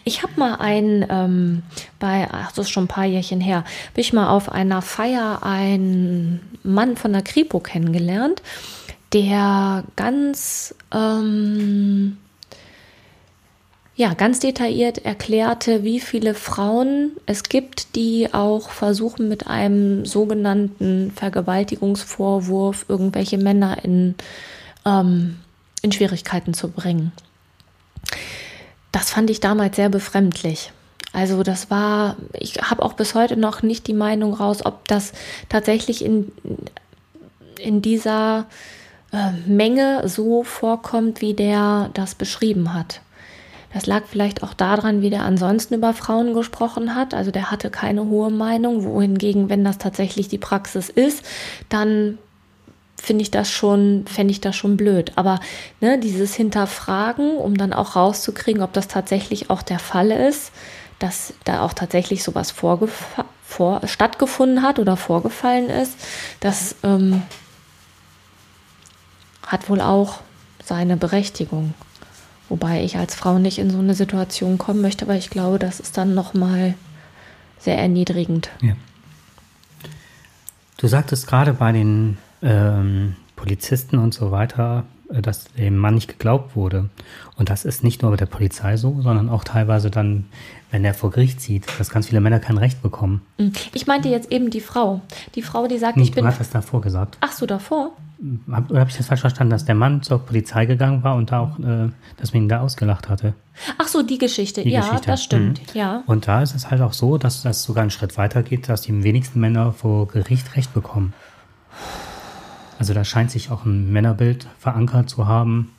ich 0.04 0.24
habe 0.24 0.34
mal 0.38 0.56
einen, 0.56 1.06
ähm, 1.10 1.64
bei, 2.00 2.28
ach, 2.32 2.52
das 2.54 2.66
ist 2.68 2.72
schon 2.72 2.86
ein 2.86 2.88
paar 2.88 3.06
Jährchen 3.06 3.42
her, 3.42 3.58
habe 3.58 4.02
ich 4.02 4.14
mal 4.14 4.30
auf 4.30 4.52
einer 4.52 4.82
Feier 4.82 5.44
einen 5.44 6.40
Mann 6.64 6.96
von 6.96 7.12
der 7.14 7.22
Kripo 7.24 7.60
kennengelernt, 7.60 8.42
der 9.14 9.84
ganz, 9.96 10.74
ähm, 10.92 12.18
ja, 13.96 14.14
ganz 14.16 14.40
detailliert 14.40 15.06
erklärte, 15.06 15.84
wie 15.84 16.00
viele 16.00 16.34
Frauen 16.34 17.12
es 17.28 17.44
gibt, 17.44 17.96
die 17.96 18.34
auch 18.34 18.70
versuchen, 18.70 19.30
mit 19.30 19.48
einem 19.48 20.06
sogenannten 20.06 21.12
Vergewaltigungsvorwurf 21.12 22.86
irgendwelche 22.88 23.38
Männer 23.38 23.84
in, 23.84 24.16
ähm, 24.86 25.38
in 25.84 25.92
Schwierigkeiten 25.92 26.56
zu 26.56 26.70
bringen. 26.70 27.12
Das 28.92 29.12
fand 29.12 29.30
ich 29.30 29.40
damals 29.40 29.76
sehr 29.76 29.90
befremdlich. 29.90 30.72
Also 31.14 31.44
das 31.44 31.70
war, 31.70 32.18
ich 32.34 32.56
habe 32.56 32.82
auch 32.82 32.94
bis 32.94 33.14
heute 33.14 33.38
noch 33.38 33.62
nicht 33.62 33.86
die 33.86 33.94
Meinung 33.94 34.34
raus, 34.34 34.66
ob 34.66 34.88
das 34.88 35.14
tatsächlich 35.50 36.04
in, 36.04 36.32
in 37.60 37.84
dieser 37.84 38.48
äh, 39.14 39.32
Menge 39.48 40.08
so 40.08 40.44
vorkommt, 40.44 41.22
wie 41.22 41.34
der 41.34 41.90
das 41.94 42.16
beschrieben 42.16 42.74
hat. 42.74 43.02
Das 43.74 43.88
lag 43.88 44.04
vielleicht 44.06 44.44
auch 44.44 44.54
daran, 44.54 45.02
wie 45.02 45.10
der 45.10 45.24
ansonsten 45.24 45.76
über 45.76 45.94
Frauen 45.94 46.34
gesprochen 46.34 46.96
hat. 46.96 47.14
Also 47.14 47.32
der 47.32 47.50
hatte 47.50 47.72
keine 47.72 48.06
hohe 48.06 48.30
Meinung, 48.30 48.84
wohingegen, 48.84 49.50
wenn 49.50 49.64
das 49.64 49.80
tatsächlich 49.80 50.28
die 50.28 50.38
Praxis 50.38 50.90
ist, 50.90 51.24
dann 51.70 52.18
finde 53.02 53.24
ich 53.24 53.32
das 53.32 53.52
schon, 53.52 54.06
fände 54.08 54.32
ich 54.32 54.42
das 54.42 54.56
schon 54.56 54.78
blöd. 54.78 55.12
Aber 55.16 55.40
ne, 55.82 56.00
dieses 56.00 56.36
Hinterfragen, 56.36 57.38
um 57.38 57.58
dann 57.58 57.74
auch 57.74 57.96
rauszukriegen, 57.96 58.62
ob 58.62 58.74
das 58.74 58.88
tatsächlich 58.88 59.50
auch 59.50 59.62
der 59.62 59.80
Fall 59.80 60.12
ist, 60.12 60.52
dass 61.00 61.34
da 61.44 61.64
auch 61.64 61.74
tatsächlich 61.74 62.24
sowas 62.24 62.52
vor, 62.52 62.80
stattgefunden 63.86 64.62
hat 64.62 64.80
oder 64.80 64.98
vorgefallen 64.98 65.70
ist, 65.70 65.98
das 66.40 66.76
ähm, 66.84 67.24
hat 69.48 69.70
wohl 69.70 69.82
auch 69.82 70.20
seine 70.64 70.98
Berechtigung. 70.98 71.74
Wobei 72.50 72.84
ich 72.84 72.98
als 72.98 73.16
Frau 73.16 73.40
nicht 73.40 73.58
in 73.58 73.70
so 73.70 73.80
eine 73.80 73.94
Situation 73.96 74.58
kommen 74.58 74.82
möchte, 74.82 75.08
weil 75.08 75.18
ich 75.18 75.30
glaube, 75.30 75.60
das 75.60 75.80
ist 75.80 75.98
dann 75.98 76.14
nochmal 76.14 76.76
sehr 77.60 77.78
erniedrigend. 77.78 78.50
Ja. 78.62 78.74
Du 80.78 80.88
sagtest 80.88 81.28
gerade 81.28 81.54
bei 81.54 81.72
den 81.72 82.18
ähm, 82.42 83.16
Polizisten 83.36 83.98
und 83.98 84.14
so 84.14 84.32
weiter, 84.32 84.84
äh, 85.10 85.22
dass 85.22 85.46
dem 85.54 85.78
Mann 85.78 85.96
nicht 85.96 86.10
geglaubt 86.10 86.56
wurde. 86.56 86.90
Und 87.38 87.50
das 87.50 87.64
ist 87.66 87.84
nicht 87.84 88.02
nur 88.02 88.12
bei 88.12 88.18
der 88.18 88.26
Polizei 88.26 88.76
so, 88.78 89.00
sondern 89.02 89.30
auch 89.30 89.44
teilweise 89.46 89.90
dann, 89.90 90.26
wenn 90.72 90.84
er 90.84 90.94
vor 90.94 91.12
Gericht 91.12 91.40
zieht, 91.40 91.66
dass 91.80 91.90
ganz 91.90 92.08
viele 92.08 92.20
Männer 92.20 92.40
kein 92.40 92.58
Recht 92.58 92.82
bekommen. 92.82 93.22
Ich 93.74 93.88
meinte 93.88 94.10
jetzt 94.10 94.32
eben 94.32 94.50
die 94.50 94.60
Frau. 94.62 95.02
Die 95.36 95.42
Frau, 95.42 95.68
die 95.68 95.78
sagt, 95.78 95.96
Nee, 95.98 96.04
ich 96.04 96.12
du 96.12 96.16
bin. 96.16 96.26
hast 96.26 96.40
das 96.42 96.50
davor 96.50 96.82
gesagt. 96.82 97.18
Ach 97.22 97.32
so, 97.32 97.46
davor? 97.46 97.92
Hab, 98.52 98.70
oder 98.70 98.82
habe 98.82 98.90
ich 98.90 98.96
das 98.96 99.08
falsch 99.08 99.22
verstanden, 99.22 99.52
dass 99.52 99.66
der 99.66 99.76
Mann 99.76 100.02
zur 100.02 100.20
Polizei 100.20 100.66
gegangen 100.66 101.04
war 101.04 101.16
und 101.16 101.32
da 101.32 101.40
auch, 101.40 101.60
äh, 101.60 101.90
dass 102.18 102.34
man 102.34 102.44
ihn 102.44 102.50
da 102.50 102.62
ausgelacht 102.62 103.10
hatte? 103.10 103.34
Ach 103.78 103.88
so, 103.88 104.02
die 104.02 104.18
Geschichte. 104.18 104.64
Die 104.64 104.70
ja, 104.70 104.82
Geschichte. 104.82 105.08
das 105.08 105.24
stimmt. 105.24 105.62
Mhm. 105.74 105.80
Ja. 105.80 106.04
Und 106.06 106.28
da 106.28 106.42
ist 106.42 106.56
es 106.56 106.72
halt 106.72 106.82
auch 106.82 106.94
so, 106.94 107.18
dass 107.18 107.42
das 107.42 107.64
sogar 107.64 107.82
einen 107.82 107.92
Schritt 107.92 108.18
weiter 108.18 108.42
geht, 108.42 108.70
dass 108.70 108.82
die 108.82 109.04
wenigsten 109.04 109.40
Männer 109.40 109.74
vor 109.74 110.08
Gericht 110.08 110.56
Recht 110.56 110.74
bekommen. 110.74 111.14
Also 112.80 112.94
da 112.94 113.04
scheint 113.04 113.32
sich 113.32 113.52
auch 113.52 113.66
ein 113.66 113.92
Männerbild 113.92 114.48
verankert 114.58 115.10
zu 115.10 115.28
haben, 115.28 115.72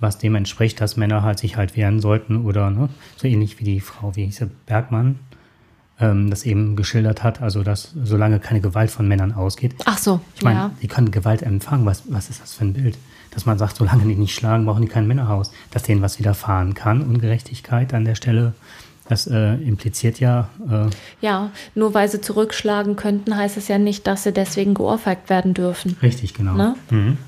was 0.00 0.18
dem 0.18 0.34
entspricht, 0.34 0.80
dass 0.80 0.96
Männer 0.96 1.22
halt 1.22 1.38
sich 1.38 1.56
halt 1.56 1.76
wehren 1.76 2.00
sollten 2.00 2.44
oder 2.44 2.70
ne, 2.70 2.88
so 3.16 3.28
ähnlich 3.28 3.60
wie 3.60 3.64
die 3.64 3.80
Frau, 3.80 4.16
wie 4.16 4.24
hieß 4.24 4.36
sie, 4.36 4.50
Bergmann, 4.66 5.18
ähm, 6.00 6.30
das 6.30 6.44
eben 6.44 6.76
geschildert 6.76 7.22
hat, 7.22 7.42
also 7.42 7.62
dass 7.62 7.92
solange 8.02 8.40
keine 8.40 8.60
Gewalt 8.60 8.90
von 8.90 9.06
Männern 9.06 9.32
ausgeht. 9.32 9.74
Ach 9.84 9.98
so, 9.98 10.20
Ich 10.36 10.42
meine, 10.42 10.58
ja. 10.58 10.70
die 10.82 10.88
können 10.88 11.10
Gewalt 11.10 11.42
empfangen. 11.42 11.86
Was, 11.86 12.04
was 12.08 12.30
ist 12.30 12.40
das 12.42 12.54
für 12.54 12.64
ein 12.64 12.72
Bild? 12.72 12.96
Dass 13.32 13.46
man 13.46 13.58
sagt, 13.58 13.76
solange 13.76 14.04
die 14.04 14.16
nicht 14.16 14.34
schlagen, 14.34 14.66
brauchen 14.66 14.82
die 14.82 14.88
kein 14.88 15.06
Männerhaus. 15.06 15.52
Dass 15.70 15.82
denen 15.84 16.02
was 16.02 16.18
widerfahren 16.18 16.74
kann, 16.74 17.02
Ungerechtigkeit 17.02 17.94
an 17.94 18.04
der 18.04 18.16
Stelle, 18.16 18.54
das 19.08 19.26
äh, 19.26 19.54
impliziert 19.54 20.20
ja, 20.20 20.48
äh, 20.70 20.86
Ja, 21.20 21.50
nur 21.74 21.94
weil 21.94 22.08
sie 22.08 22.20
zurückschlagen 22.20 22.96
könnten, 22.96 23.36
heißt 23.36 23.56
es 23.56 23.68
ja 23.68 23.78
nicht, 23.78 24.06
dass 24.06 24.22
sie 24.22 24.32
deswegen 24.32 24.74
geohrfeigt 24.74 25.28
werden 25.30 25.52
dürfen. 25.54 25.96
richtig, 26.02 26.34
genau. 26.34 26.54
Ne? 26.54 26.74
Mhm. 26.90 27.18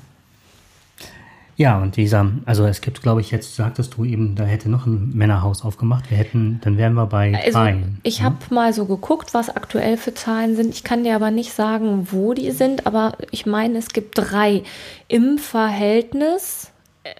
Ja, 1.55 1.79
und 1.79 1.97
dieser, 1.97 2.31
also 2.45 2.65
es 2.65 2.81
gibt, 2.81 3.01
glaube 3.03 3.21
ich, 3.21 3.29
jetzt 3.29 3.55
sagtest 3.55 3.95
du 3.95 4.05
eben, 4.05 4.35
da 4.35 4.43
hätte 4.43 4.69
noch 4.69 4.87
ein 4.87 5.11
Männerhaus 5.13 5.63
aufgemacht. 5.63 6.09
Wir 6.09 6.17
hätten, 6.17 6.59
dann 6.63 6.77
wären 6.77 6.93
wir 6.95 7.05
bei 7.05 7.35
Also 7.45 7.59
drei. 7.59 7.83
ich 8.01 8.23
habe 8.23 8.37
mal 8.49 8.73
so 8.73 8.85
geguckt, 8.85 9.33
was 9.35 9.49
aktuell 9.55 9.97
für 9.97 10.13
Zahlen 10.15 10.55
sind. 10.55 10.73
Ich 10.73 10.83
kann 10.83 11.03
dir 11.03 11.15
aber 11.15 11.29
nicht 11.29 11.53
sagen, 11.53 12.07
wo 12.11 12.33
die 12.33 12.49
sind, 12.51 12.87
aber 12.87 13.13
ich 13.29 13.45
meine, 13.45 13.77
es 13.77 13.89
gibt 13.89 14.17
drei 14.17 14.63
im 15.07 15.37
Verhältnis 15.37 16.71
äh, 17.03 17.11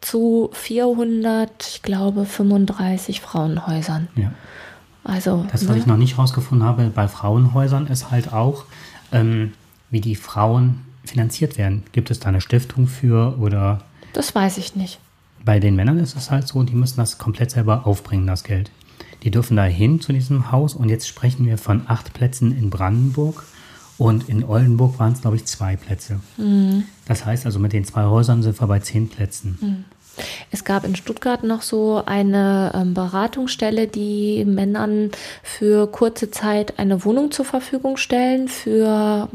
zu 0.00 0.50
400, 0.52 1.50
ich 1.66 1.82
glaube, 1.82 2.24
35 2.26 3.20
Frauenhäusern. 3.20 4.08
Ja. 4.14 4.30
Also 5.02 5.46
Das, 5.50 5.62
was 5.66 5.70
ne? 5.74 5.78
ich 5.78 5.86
noch 5.86 5.96
nicht 5.96 6.16
rausgefunden 6.16 6.66
habe 6.66 6.90
bei 6.94 7.08
Frauenhäusern, 7.08 7.86
ist 7.86 8.10
halt 8.10 8.32
auch, 8.32 8.64
ähm, 9.12 9.52
wie 9.90 10.00
die 10.00 10.14
Frauen 10.14 10.82
finanziert 11.04 11.58
werden. 11.58 11.84
Gibt 11.92 12.10
es 12.10 12.20
da 12.20 12.28
eine 12.28 12.40
Stiftung 12.40 12.86
für 12.86 13.38
oder 13.38 13.82
das 14.12 14.34
weiß 14.34 14.58
ich 14.58 14.74
nicht. 14.76 14.98
bei 15.44 15.60
den 15.60 15.76
Männern 15.76 15.98
ist 15.98 16.16
es 16.16 16.30
halt 16.30 16.48
so, 16.48 16.62
die 16.62 16.74
müssen 16.74 16.96
das 16.96 17.18
komplett 17.18 17.50
selber 17.50 17.86
aufbringen, 17.86 18.26
das 18.26 18.44
Geld. 18.44 18.70
Die 19.22 19.30
dürfen 19.30 19.56
da 19.56 19.64
hin 19.64 20.00
zu 20.00 20.12
diesem 20.12 20.50
Haus 20.50 20.74
und 20.74 20.88
jetzt 20.88 21.06
sprechen 21.06 21.46
wir 21.46 21.58
von 21.58 21.82
acht 21.86 22.14
Plätzen 22.14 22.56
in 22.56 22.70
Brandenburg 22.70 23.44
und 23.98 24.28
in 24.30 24.44
Oldenburg 24.44 24.98
waren 24.98 25.12
es, 25.12 25.20
glaube 25.20 25.36
ich, 25.36 25.44
zwei 25.44 25.76
Plätze. 25.76 26.20
Das 27.06 27.26
heißt 27.26 27.44
also, 27.44 27.58
mit 27.58 27.74
den 27.74 27.84
zwei 27.84 28.04
Häusern 28.04 28.42
sind 28.42 28.58
wir 28.58 28.66
bei 28.66 28.78
zehn 28.78 29.08
Plätzen. 29.08 29.84
Es 30.50 30.64
gab 30.64 30.84
in 30.84 30.96
Stuttgart 30.96 31.44
noch 31.44 31.62
so 31.62 32.02
eine 32.04 32.72
ähm, 32.74 32.94
Beratungsstelle, 32.94 33.86
die 33.88 34.44
Männern 34.44 35.10
für 35.42 35.86
kurze 35.86 36.30
Zeit 36.30 36.78
eine 36.78 37.04
Wohnung 37.04 37.30
zur 37.30 37.44
Verfügung 37.44 37.96
stellen. 37.96 38.48
Für 38.48 39.28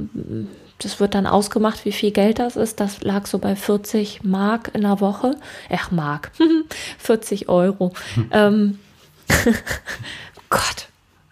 das 0.80 1.00
wird 1.00 1.16
dann 1.16 1.26
ausgemacht, 1.26 1.86
wie 1.86 1.92
viel 1.92 2.12
Geld 2.12 2.40
das 2.40 2.56
ist. 2.56 2.80
Das 2.80 3.02
lag 3.02 3.28
so 3.28 3.40
bei 3.40 3.56
40 3.56 4.24
Mark 4.24 4.72
in 4.74 4.82
der 4.82 5.00
Woche. 5.00 5.38
Ach, 5.72 5.92
Mark. 5.92 6.32
40 6.98 7.48
Euro. 7.48 7.94
Hm. 8.16 8.30
Ähm, 8.32 8.80
Gott, 10.50 10.88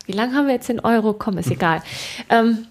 wie 0.05 0.13
lange 0.13 0.35
haben 0.35 0.47
wir 0.47 0.53
jetzt 0.53 0.69
in 0.69 0.79
Euro? 0.79 1.13
Komm, 1.13 1.37
ist 1.37 1.51
egal. 1.51 1.83
Ähm, 2.29 2.67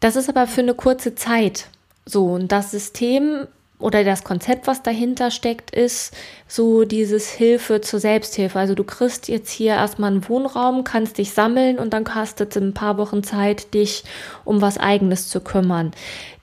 das 0.00 0.16
ist 0.16 0.28
aber 0.28 0.46
für 0.46 0.62
eine 0.62 0.74
kurze 0.74 1.14
Zeit 1.14 1.68
so. 2.06 2.32
Und 2.32 2.50
das 2.50 2.70
System 2.70 3.46
oder 3.80 4.04
das 4.04 4.24
Konzept, 4.24 4.66
was 4.66 4.82
dahinter 4.82 5.30
steckt, 5.30 5.70
ist 5.70 6.14
so 6.46 6.84
dieses 6.84 7.30
Hilfe 7.30 7.80
zur 7.80 7.98
Selbsthilfe. 7.98 8.58
Also 8.58 8.74
du 8.74 8.84
kriegst 8.84 9.28
jetzt 9.28 9.50
hier 9.50 9.72
erstmal 9.72 10.12
einen 10.12 10.28
Wohnraum, 10.28 10.84
kannst 10.84 11.18
dich 11.18 11.32
sammeln 11.32 11.78
und 11.78 11.92
dann 11.92 12.04
hast 12.14 12.40
du 12.40 12.44
in 12.44 12.68
ein 12.68 12.74
paar 12.74 12.98
Wochen 12.98 13.22
Zeit, 13.22 13.74
dich 13.74 14.04
um 14.44 14.60
was 14.60 14.78
eigenes 14.78 15.28
zu 15.28 15.40
kümmern. 15.40 15.92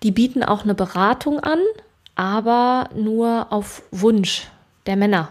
Die 0.03 0.11
bieten 0.11 0.43
auch 0.43 0.63
eine 0.63 0.75
Beratung 0.75 1.39
an, 1.39 1.59
aber 2.15 2.89
nur 2.95 3.47
auf 3.51 3.83
Wunsch 3.91 4.47
der 4.87 4.95
Männer. 4.95 5.29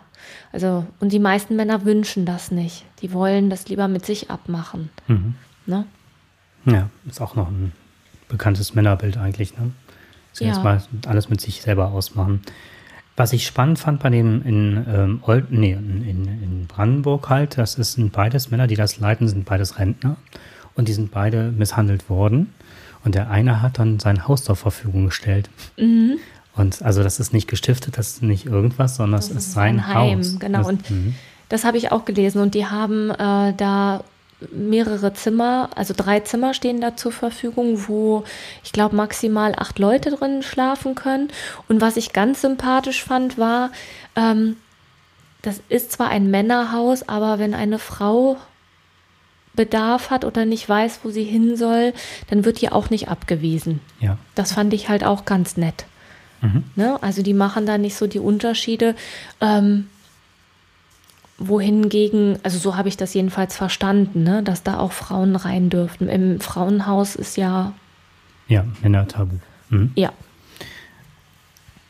Also, 0.53 0.87
und 1.01 1.13
die 1.13 1.19
meisten 1.19 1.57
Männer 1.57 1.85
wünschen 1.85 2.25
das 2.25 2.51
nicht. 2.51 2.85
Die 3.03 3.13
wollen 3.13 3.51
das 3.51 3.69
lieber 3.69 3.89
mit 3.89 4.07
sich 4.07 4.31
abmachen. 4.31 4.91
Mhm. 5.09 5.35
Ne? 5.67 5.85
Ja, 6.65 6.89
ist 7.09 7.21
auch 7.21 7.35
noch 7.35 7.49
ein 7.49 7.73
bekanntes 8.29 8.75
Männerbild 8.75 9.19
eigentlich, 9.19 9.57
ne? 9.57 9.73
Zuerst 10.37 10.59
ja. 10.59 10.63
mal 10.63 10.83
alles 11.07 11.31
mit 11.31 11.41
sich 11.41 11.63
selber 11.63 11.93
ausmachen. 11.93 12.43
Was 13.17 13.33
ich 13.33 13.47
spannend 13.47 13.79
fand 13.79 14.03
bei 14.03 14.11
den 14.11 14.43
in, 14.43 14.85
ähm, 14.87 15.21
Old, 15.23 15.51
nee, 15.51 15.73
in, 15.73 16.03
in, 16.03 16.67
Brandenburg 16.67 17.31
halt, 17.31 17.57
das 17.57 17.73
sind 17.73 18.13
beides 18.13 18.51
Männer, 18.51 18.67
die 18.67 18.75
das 18.75 18.99
leiten, 18.99 19.29
sind 19.29 19.47
beides 19.47 19.79
Rentner 19.79 20.19
und 20.75 20.89
die 20.89 20.93
sind 20.93 21.11
beide 21.11 21.53
misshandelt 21.53 22.11
worden. 22.11 22.53
Und 23.03 23.15
der 23.15 23.31
eine 23.31 23.63
hat 23.63 23.79
dann 23.79 23.99
sein 23.99 24.29
Haus 24.29 24.45
zur 24.45 24.57
Verfügung 24.57 25.07
gestellt. 25.07 25.49
Mhm. 25.79 26.19
Und 26.55 26.83
also 26.83 27.03
das 27.03 27.19
ist 27.19 27.33
nicht 27.33 27.49
gestiftet, 27.49 27.97
das 27.97 28.09
ist 28.09 28.23
nicht 28.23 28.45
irgendwas, 28.45 28.97
sondern 28.97 29.19
das, 29.19 29.29
das 29.29 29.39
ist 29.39 29.53
sein 29.53 29.87
Heim. 29.87 30.19
Haus. 30.19 30.39
Genau. 30.39 30.59
Das, 30.59 30.69
und 30.69 30.91
mhm. 30.91 31.15
das 31.49 31.65
habe 31.65 31.79
ich 31.79 31.93
auch 31.93 32.05
gelesen. 32.05 32.43
Und 32.43 32.53
die 32.55 32.67
haben 32.67 33.09
äh, 33.09 33.55
da 33.57 34.05
mehrere 34.53 35.13
Zimmer, 35.15 35.71
also 35.75 35.95
drei 35.97 36.21
Zimmer 36.21 36.55
stehen 36.55 36.81
da 36.81 36.97
zur 36.97 37.13
Verfügung, 37.13 37.89
wo 37.89 38.25
ich 38.65 38.73
glaube 38.73 38.97
maximal 38.97 39.55
acht 39.57 39.79
Leute 39.79 40.11
drin 40.11 40.43
schlafen 40.43 40.95
können. 40.95 41.29
Und 41.69 41.81
was 41.81 41.97
ich 41.97 42.13
ganz 42.13 42.41
sympathisch 42.41 43.05
fand, 43.05 43.39
war, 43.39 43.71
ähm, 44.15 44.57
das 45.43 45.61
ist 45.69 45.93
zwar 45.93 46.09
ein 46.09 46.31
Männerhaus, 46.31 47.09
aber 47.09 47.39
wenn 47.39 47.55
eine 47.55 47.79
Frau 47.79 48.37
Bedarf 49.55 50.11
hat 50.11 50.25
oder 50.25 50.45
nicht 50.45 50.69
weiß, 50.69 51.01
wo 51.03 51.11
sie 51.11 51.25
hin 51.25 51.57
soll, 51.57 51.95
dann 52.29 52.45
wird 52.45 52.61
die 52.61 52.71
auch 52.71 52.91
nicht 52.91 53.09
abgewiesen. 53.09 53.81
Ja. 54.01 54.19
Das 54.35 54.53
fand 54.53 54.75
ich 54.75 54.89
halt 54.89 55.03
auch 55.03 55.25
ganz 55.25 55.57
nett. 55.57 55.87
Mhm. 56.43 56.65
Ne? 56.77 57.03
Also 57.03 57.23
die 57.23 57.35
machen 57.35 57.67
da 57.67 57.79
nicht 57.79 57.97
so 57.97 58.07
die 58.07 58.19
Unterschiede. 58.19 58.95
Ähm, 59.41 59.89
wohingegen, 61.39 62.39
also 62.43 62.59
so 62.59 62.77
habe 62.77 62.89
ich 62.89 62.97
das 62.97 63.15
jedenfalls 63.15 63.57
verstanden, 63.57 64.23
ne, 64.23 64.43
dass 64.43 64.63
da 64.63 64.79
auch 64.79 64.93
Frauen 64.93 65.37
rein 65.37 65.69
dürften. 65.71 66.09
Im 66.09 66.41
Frauenhaus 66.41 67.15
ist 67.17 67.37
ja. 67.37 67.73
Ja, 68.49 68.65
Männer-Tabu. 68.83 69.37
Mhm. 69.71 69.93
Ja. 69.97 70.13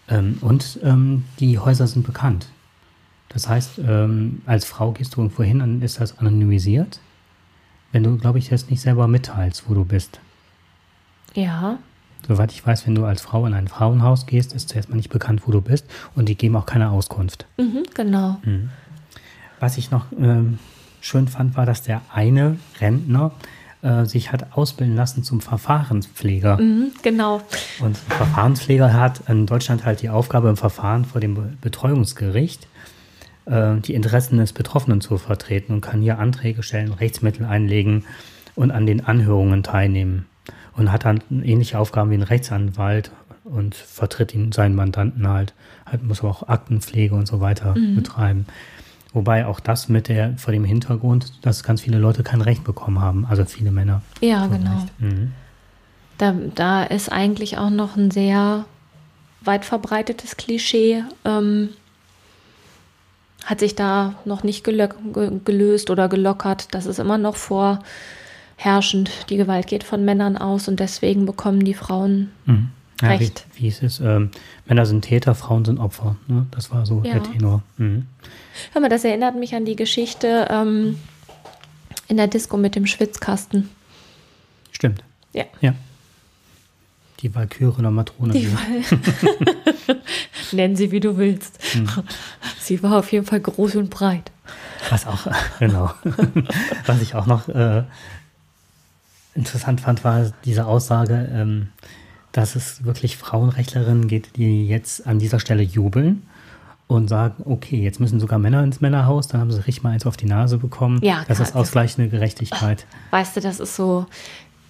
Ähm, 0.09 0.39
und 0.41 0.81
ähm, 0.83 1.25
die 1.39 1.59
Häuser 1.59 1.87
sind 1.87 2.07
bekannt. 2.07 2.49
Das 3.29 3.49
heißt, 3.49 3.81
ähm, 3.87 4.43
als 4.47 4.65
Frau 4.65 4.93
gehst 4.93 5.15
du 5.15 5.21
irgendwo 5.21 5.43
hin, 5.43 5.59
dann 5.59 5.83
ist 5.83 6.01
das 6.01 6.19
anonymisiert. 6.19 7.01
Wenn 7.93 8.03
du, 8.03 8.17
glaube 8.17 8.39
ich, 8.39 8.49
das 8.49 8.69
nicht 8.71 8.81
selber 8.81 9.09
mitteilst, 9.09 9.69
wo 9.69 9.75
du 9.75 9.85
bist. 9.85 10.21
Ja. 11.35 11.79
Soweit 12.27 12.51
ich 12.53 12.67
weiß, 12.67 12.87
wenn 12.87 12.95
du 12.95 13.05
als 13.05 13.21
Frau 13.21 13.47
in 13.47 13.55
ein 13.55 13.69
Frauenhaus 13.69 14.27
gehst, 14.27 14.53
ist 14.55 14.71
zuerst 14.71 14.89
mal 14.89 14.97
nicht 14.97 15.11
bekannt, 15.11 15.43
wo 15.47 15.53
du 15.53 15.61
bist 15.61 15.87
und 16.15 16.29
die 16.29 16.35
geben 16.35 16.57
auch 16.57 16.67
keine 16.67 16.91
Auskunft. 16.91 17.47
Mhm, 17.57 17.85
genau. 17.95 18.39
Mhm. 18.43 18.71
Was 19.61 19.79
ich 19.79 19.91
noch 19.91 20.07
ähm, 20.19 20.59
schön 21.01 21.29
fand, 21.29 21.57
war, 21.57 21.67
dass 21.67 21.83
der 21.83 22.03
eine 22.13 22.57
Rentner 22.81 23.33
äh, 23.83 24.05
sich 24.05 24.33
hat 24.33 24.57
ausbilden 24.57 24.97
lassen 24.97 25.23
zum 25.23 25.41
Verfahrenspfleger. 25.41 26.59
Mhm, 26.59 26.93
genau. 27.03 27.43
Und 27.81 27.97
ein 27.97 28.17
Verfahrenspfleger 28.17 28.93
hat 28.93 29.23
in 29.29 29.47
Deutschland 29.47 29.85
halt 29.85 30.03
die 30.03 30.09
Aufgabe 30.09 30.49
im 30.49 30.57
Verfahren 30.57 31.05
vor 31.05 31.21
dem 31.21 31.59
Betreuungsgericht 31.61 32.67
äh, 33.47 33.77
die 33.77 33.95
Interessen 33.95 34.39
des 34.39 34.53
Betroffenen 34.53 35.01
zu 35.01 35.19
vertreten 35.19 35.73
und 35.73 35.81
kann 35.81 36.03
hier 36.03 36.19
Anträge 36.19 36.63
stellen, 36.63 36.93
Rechtsmittel 36.93 37.47
einlegen 37.47 38.05
und 38.55 38.71
an 38.71 38.87
den 38.87 39.05
Anhörungen 39.05 39.63
teilnehmen. 39.63 40.27
Und 40.77 40.93
hat 40.93 41.05
dann 41.07 41.23
ähnliche 41.31 41.79
Aufgaben 41.79 42.11
wie 42.11 42.17
ein 42.17 42.23
Rechtsanwalt 42.23 43.11
und 43.45 43.75
vertritt 43.75 44.35
ihn, 44.35 44.53
seinen 44.53 44.75
Mandanten 44.75 45.27
halt. 45.29 45.55
halt 45.87 46.03
muss 46.03 46.21
aber 46.21 46.31
auch 46.31 46.49
Aktenpflege 46.49 47.15
und 47.15 47.27
so 47.27 47.41
weiter 47.41 47.75
mhm. 47.77 47.95
betreiben. 47.95 48.47
Wobei 49.17 49.47
auch 49.47 49.61
das 49.61 49.89
mit 49.89 50.09
der, 50.09 50.37
vor 50.37 50.53
dem 50.53 50.65
Hintergrund, 50.65 51.33
dass 51.41 51.63
ganz 51.63 51.81
viele 51.81 51.97
Leute 51.97 52.23
kein 52.23 52.43
Recht 52.43 52.65
bekommen 52.65 53.01
haben, 53.01 53.25
also 53.25 53.47
viele 53.47 53.71
Männer. 53.71 54.03
Ja, 54.21 54.47
genau. 54.47 54.87
Mhm. 54.99 55.33
Da, 56.19 56.35
da 56.55 56.83
ist 56.83 57.11
eigentlich 57.11 57.57
auch 57.57 57.71
noch 57.71 57.97
ein 57.97 58.11
sehr 58.11 58.67
weit 59.41 59.65
verbreitetes 59.65 60.37
Klischee. 60.37 61.03
Ähm, 61.25 61.71
hat 63.47 63.61
sich 63.61 63.75
da 63.75 64.17
noch 64.27 64.43
nicht 64.43 64.65
gelöst 64.65 65.89
oder 65.89 66.11
gelockert. 66.11 66.75
Das 66.75 66.85
ist 66.85 66.99
immer 66.99 67.17
noch 67.17 67.37
vorherrschend. 67.37 69.11
Die 69.31 69.39
Gewalt 69.39 69.67
geht 69.67 69.83
von 69.83 70.05
Männern 70.05 70.37
aus 70.37 70.69
und 70.69 70.79
deswegen 70.79 71.25
bekommen 71.25 71.65
die 71.65 71.73
Frauen 71.73 72.33
mhm. 72.45 72.69
Ja, 73.01 73.09
Recht. 73.09 73.47
Wie, 73.55 73.63
wie 73.63 73.69
es 73.69 73.83
ist, 73.83 74.01
ähm, 74.01 74.31
Männer 74.67 74.87
sind 74.87 75.03
Täter, 75.03 75.35
Frauen 75.35 75.65
sind 75.65 75.79
Opfer. 75.79 76.17
Ne? 76.29 76.47
Das 76.51 76.71
war 76.71 76.87
so 76.87 77.03
ja. 77.05 77.15
der 77.15 77.23
Tenor. 77.25 77.63
Mhm. 77.77 78.07
Hör 78.73 78.81
mal, 78.81 78.89
das 78.89 79.05
erinnert 79.05 79.37
mich 79.37 79.55
an 79.55 79.65
die 79.65 79.77
Geschichte 79.77 80.49
ähm, 80.51 80.99
in 82.09 82.17
der 82.17 82.27
Disco 82.27 82.57
mit 82.57 82.75
dem 82.75 82.87
Schwitzkasten. 82.87 83.69
Stimmt. 84.73 85.03
Ja. 85.33 85.45
Ja. 85.61 85.75
Die 87.21 87.35
Walküre 87.35 87.79
oder 87.79 87.91
Matrone. 87.91 88.33
Die 88.33 88.53
Wal 88.53 89.97
Nenn 90.53 90.77
sie, 90.77 90.91
wie 90.91 91.01
du 91.01 91.17
willst. 91.17 91.59
Hm. 91.73 91.89
Sie 92.61 92.83
war 92.83 92.99
auf 92.99 93.11
jeden 93.11 93.27
Fall 93.27 93.41
groß 93.41 93.77
und 93.77 93.91
breit. 93.91 94.31
Was 94.91 95.07
auch, 95.07 95.27
genau. 95.59 95.93
Was 96.87 97.03
ich 97.03 97.15
auch 97.15 97.27
noch 97.27 97.49
äh, 97.49 97.85
interessant 99.35 99.81
fand, 99.81 100.05
war 100.05 100.31
diese 100.45 100.67
Aussage, 100.67 101.29
ähm, 101.33 101.69
dass 102.37 102.55
es 102.55 102.85
wirklich 102.85 103.17
Frauenrechtlerinnen 103.17 104.09
gibt, 104.09 104.37
die 104.37 104.69
jetzt 104.69 105.07
an 105.07 105.19
dieser 105.19 105.41
Stelle 105.41 105.63
jubeln 105.63 106.23
und 106.87 107.09
sagen, 107.09 107.43
okay, 107.47 107.83
jetzt 107.83 107.99
müssen 107.99 108.21
sogar 108.21 108.39
Männer 108.39 108.63
ins 108.63 108.81
Männerhaus, 108.81 109.27
dann 109.27 109.41
haben 109.41 109.51
sie 109.51 109.59
richtig 109.59 109.83
mal 109.83 109.91
eins 109.91 110.07
auf 110.07 110.17
die 110.17 110.27
Nase 110.27 110.59
bekommen. 110.59 111.01
Ja, 111.03 111.25
das 111.29 111.41
ist 111.41 111.57
ausgleichende 111.57 112.11
Gerechtigkeit. 112.11 112.87
Weißt 113.11 113.37
du, 113.37 113.41
das 113.41 113.59
ist 113.59 113.75
so 113.75 114.07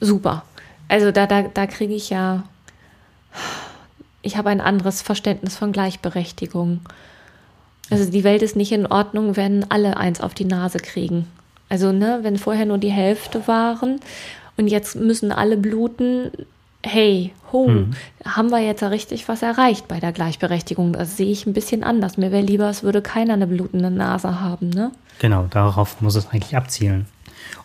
super. 0.01 0.45
Also 0.89 1.11
da, 1.11 1.27
da, 1.27 1.43
da 1.43 1.67
kriege 1.67 1.95
ich 1.95 2.11
ja, 2.11 2.45
ich 4.23 4.37
habe 4.37 4.51
ein 4.51 4.61
anderes 4.61 5.03
Verständnis 5.03 5.57
von 5.57 5.73
Gleichberechtigung. 5.73 6.81
Also 7.91 8.11
die 8.11 8.25
Welt 8.25 8.43
ist 8.43 8.57
nicht 8.57 8.73
in 8.73 8.87
Ordnung, 8.87 9.37
wenn 9.37 9.69
alle 9.71 9.97
eins 9.97 10.21
auf 10.21 10.35
die 10.35 10.45
Nase 10.45 10.79
kriegen. 10.79 11.27
Also 11.69 11.91
ne, 11.91 12.21
wenn 12.23 12.39
vorher 12.39 12.67
nur 12.67 12.79
die 12.79 12.93
Hälfte 12.93 13.49
waren 13.49 14.01
und 14.57 14.69
jetzt 14.69 14.95
müssen 14.95 15.33
alle 15.33 15.57
bluten, 15.57 16.31
hey, 16.87 17.33
ho, 17.53 17.67
hm. 17.67 17.91
haben 18.25 18.51
wir 18.51 18.61
jetzt 18.61 18.83
richtig 18.83 19.29
was 19.29 19.43
erreicht 19.43 19.89
bei 19.89 20.01
der 20.01 20.13
Gleichberechtigung? 20.13 20.93
Das 20.93 21.17
sehe 21.17 21.31
ich 21.31 21.47
ein 21.47 21.53
bisschen 21.53 21.85
anders. 21.85 22.17
Mir 22.17 22.33
wäre 22.33 22.45
lieber, 22.45 22.69
es 22.71 22.83
würde 22.83 23.03
keiner 23.03 23.35
eine 23.35 23.47
blutende 23.47 23.91
Nase 23.91 24.41
haben, 24.41 24.71
ne? 24.71 24.93
Genau, 25.19 25.47
darauf 25.51 26.01
muss 26.01 26.15
es 26.15 26.29
eigentlich 26.29 26.57
abzielen. 26.57 27.07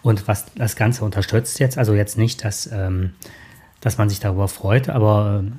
Und 0.02 0.28
was 0.28 0.46
das 0.56 0.76
Ganze 0.76 1.06
unterstützt 1.06 1.60
jetzt, 1.60 1.78
also 1.78 1.94
jetzt 1.94 2.18
nicht, 2.18 2.44
dass, 2.44 2.70
ähm, 2.72 3.14
dass 3.82 3.98
man 3.98 4.10
sich 4.10 4.20
darüber 4.20 4.48
freut, 4.48 4.90
aber 4.90 5.44
äh, 5.44 5.52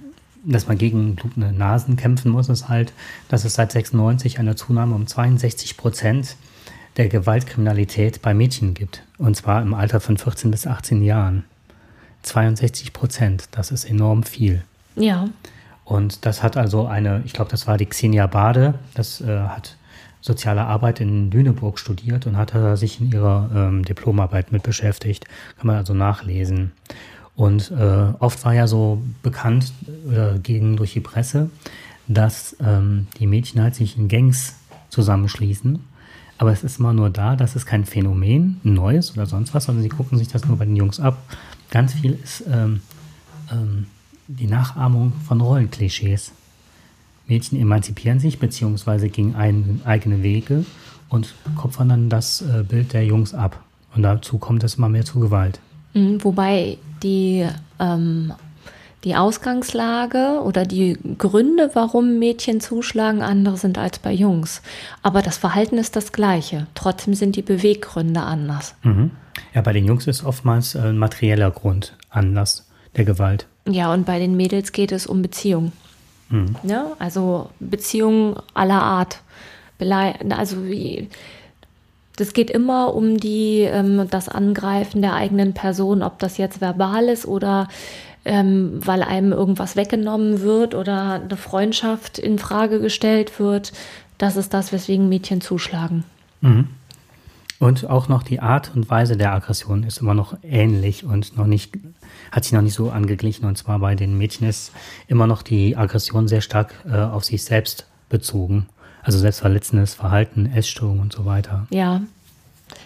dass 0.45 0.67
man 0.67 0.79
gegen 0.79 1.15
blutende 1.15 1.53
Nasen 1.53 1.97
kämpfen 1.97 2.33
muss, 2.33 2.49
ist 2.49 2.69
halt, 2.69 2.93
dass 3.29 3.45
es 3.45 3.55
seit 3.55 3.73
96 3.73 4.39
eine 4.39 4.57
Zunahme 4.57 4.95
um 4.95 5.07
62 5.07 5.77
Prozent 5.77 6.37
der 6.97 7.09
Gewaltkriminalität 7.09 8.23
bei 8.23 8.35
Mädchen 8.35 8.75
gibt. 8.75 9.03
Und 9.19 9.37
zwar 9.37 9.63
im 9.63 9.75
Alter 9.75 10.01
von 10.01 10.19
14 10.19 10.51
bis 10.51 10.67
18 10.67 11.03
Jahren. 11.03 11.45
62 12.23 12.93
Prozent, 12.93 13.49
das 13.53 13.71
ist 13.71 13.85
enorm 13.85 14.23
viel. 14.23 14.63
Ja. 14.97 15.29
Und 15.85 16.25
das 16.27 16.43
hat 16.43 16.57
also 16.57 16.87
eine, 16.87 17.23
ich 17.25 17.33
glaube, 17.33 17.51
das 17.51 17.67
war 17.67 17.77
die 17.77 17.87
Xenia 17.87 18.27
Bade, 18.27 18.75
das 18.95 19.21
äh, 19.21 19.41
hat 19.41 19.77
soziale 20.21 20.65
Arbeit 20.65 21.01
in 21.01 21.31
Lüneburg 21.31 21.79
studiert 21.79 22.27
und 22.27 22.37
hat 22.37 22.55
sich 22.79 23.01
in 23.01 23.11
ihrer 23.11 23.51
ähm, 23.55 23.85
Diplomarbeit 23.85 24.53
mit 24.53 24.63
beschäftigt. 24.63 25.27
Kann 25.59 25.67
man 25.67 25.77
also 25.77 25.95
nachlesen. 25.95 26.71
Und 27.35 27.71
äh, 27.73 28.13
oft 28.21 28.45
war 28.45 28.55
ja 28.55 28.67
so 28.67 29.03
bekannt 29.23 29.73
oder 30.07 30.37
äh, 30.37 30.39
gegen 30.39 30.77
durch 30.77 30.93
die 30.93 31.01
Presse, 31.01 31.51
dass 32.07 32.57
ähm, 32.61 33.09
die 33.19 33.27
Mädchen 33.27 33.61
halt 33.63 33.75
sich 33.75 33.99
in 33.99 34.09
Gangs 34.09 34.57
zusammenschließen. 34.91 35.85
Aber 36.39 36.53
es 36.53 36.63
ist 36.63 36.79
immer 36.79 36.93
nur 36.93 37.11
da, 37.11 37.37
das 37.37 37.57
ist 37.57 37.67
kein 37.67 37.85
Phänomen, 37.85 38.61
ein 38.65 38.75
neues 38.75 39.13
oder 39.13 39.27
sonst 39.27 39.55
was, 39.55 39.65
sondern 39.65 39.83
sie 39.83 39.89
gucken 39.89 40.19
sich 40.19 40.29
das 40.29 40.45
nur 40.45 40.57
bei 40.57 40.65
den 40.65 40.77
Jungs 40.77 41.01
ab. 41.01 41.19
Ganz 41.73 41.95
viel 41.95 42.19
ist 42.23 42.45
ähm, 42.53 42.83
ähm, 43.51 43.87
die 44.29 44.47
Nachahmung 44.47 45.15
von 45.27 45.41
Rollenklischees. 45.41 46.33
Mädchen 47.27 47.59
emanzipieren 47.59 48.21
sich 48.21 48.39
beziehungsweise 48.39 49.09
gehen 49.09 49.35
ein, 49.35 49.81
eigene 49.85 50.23
Wege 50.23 50.67
und 51.09 51.35
kopfern 51.57 51.89
dann 51.89 52.09
das 52.11 52.43
äh, 52.43 52.63
Bild 52.63 52.93
der 52.93 53.07
Jungs 53.07 53.33
ab. 53.33 53.59
Und 53.97 54.03
dazu 54.03 54.37
kommt 54.37 54.63
es 54.65 54.75
immer 54.75 54.91
mehr 54.91 55.07
zu 55.07 55.19
Gewalt. 55.19 55.61
Mhm, 55.95 56.23
wobei 56.23 56.77
die, 57.03 57.49
ähm, 57.81 58.35
die 59.05 59.17
Ausgangslage 59.17 60.43
oder 60.45 60.67
die 60.67 60.99
Gründe, 61.17 61.71
warum 61.73 62.19
Mädchen 62.19 62.61
zuschlagen, 62.61 63.23
andere 63.23 63.57
sind 63.57 63.79
als 63.79 63.99
bei 63.99 64.13
Jungs. 64.13 64.61
Aber 65.03 65.23
das 65.23 65.39
Verhalten 65.39 65.79
ist 65.79 65.97
das 65.97 66.13
gleiche. 66.13 66.67
Trotzdem 66.75 67.15
sind 67.15 67.35
die 67.35 67.43
Beweggründe 67.43 68.21
anders. 68.21 68.75
Mhm. 68.83 69.11
Ja, 69.55 69.61
bei 69.61 69.73
den 69.73 69.85
Jungs 69.85 70.07
ist 70.07 70.25
oftmals 70.25 70.77
ein 70.77 70.99
materieller 70.99 71.51
Grund 71.51 71.97
Anlass 72.11 72.69
der 72.97 73.05
Gewalt. 73.05 73.47
Ja, 73.67 73.93
und 73.93 74.07
bei 74.07 74.19
den 74.19 74.37
Mädels 74.37 74.73
geht 74.73 74.93
es 74.93 75.07
um 75.07 75.23
Beziehung. 75.23 75.73
Mhm. 76.29 76.57
Ja, 76.65 76.93
also 76.99 77.51
Beziehungen 77.61 78.37
aller 78.55 78.83
Art. 78.83 79.21
Also 79.79 80.65
wie 80.65 81.09
das 82.17 82.35
geht 82.35 82.51
immer 82.51 82.95
um 82.95 83.19
die, 83.19 83.61
ähm, 83.61 84.07
das 84.11 84.29
Angreifen 84.29 85.03
der 85.03 85.15
eigenen 85.15 85.55
Person, 85.55 86.03
ob 86.03 86.19
das 86.19 86.39
jetzt 86.39 86.61
verbal 86.61 87.09
ist 87.09 87.27
oder 87.27 87.69
ähm, 88.25 88.81
weil 88.85 89.03
einem 89.03 89.33
irgendwas 89.33 89.77
weggenommen 89.77 90.43
wird 90.43 90.75
oder 90.75 91.15
eine 91.15 91.37
Freundschaft 91.37 92.19
in 92.19 92.39
Frage 92.39 92.81
gestellt 92.81 93.41
wird. 93.41 93.73
Das 94.19 94.37
ist 94.37 94.55
das, 94.55 94.73
weswegen 94.73 95.09
Mädchen 95.09 95.41
zuschlagen. 95.41 96.05
Mhm. 96.41 96.69
Und 97.63 97.89
auch 97.89 98.09
noch 98.09 98.25
die 98.25 98.41
Art 98.41 98.73
und 98.75 98.91
Weise 98.91 99.17
der 99.17 99.33
Aggression 99.33 99.85
ist 99.85 99.99
immer 99.99 100.15
noch 100.15 100.37
ähnlich 100.43 101.05
und 101.05 101.37
noch 101.37 101.47
nicht, 101.47 101.73
hat 102.33 102.43
sich 102.43 102.53
noch 102.53 102.61
nicht 102.61 102.75
so 102.75 102.91
angeglichen. 102.91 103.45
Und 103.45 103.57
zwar 103.57 103.79
bei 103.79 103.95
den 103.95 104.19
Mädchen 104.19 104.49
ist 104.49 104.73
immer 105.07 105.29
noch 105.29 105.43
die 105.43 105.77
Aggression 105.77 106.27
sehr 106.27 106.41
stark 106.41 106.75
äh, 106.91 106.97
auf 106.97 107.23
sich 107.23 107.45
selbst 107.45 107.87
bezogen. 108.09 108.67
Also 109.05 109.21
selbstverletzendes 109.21 109.95
Verhalten, 109.95 110.47
Essstörung 110.47 110.99
und 110.99 111.13
so 111.13 111.25
weiter. 111.25 111.69
Ja. 111.71 112.03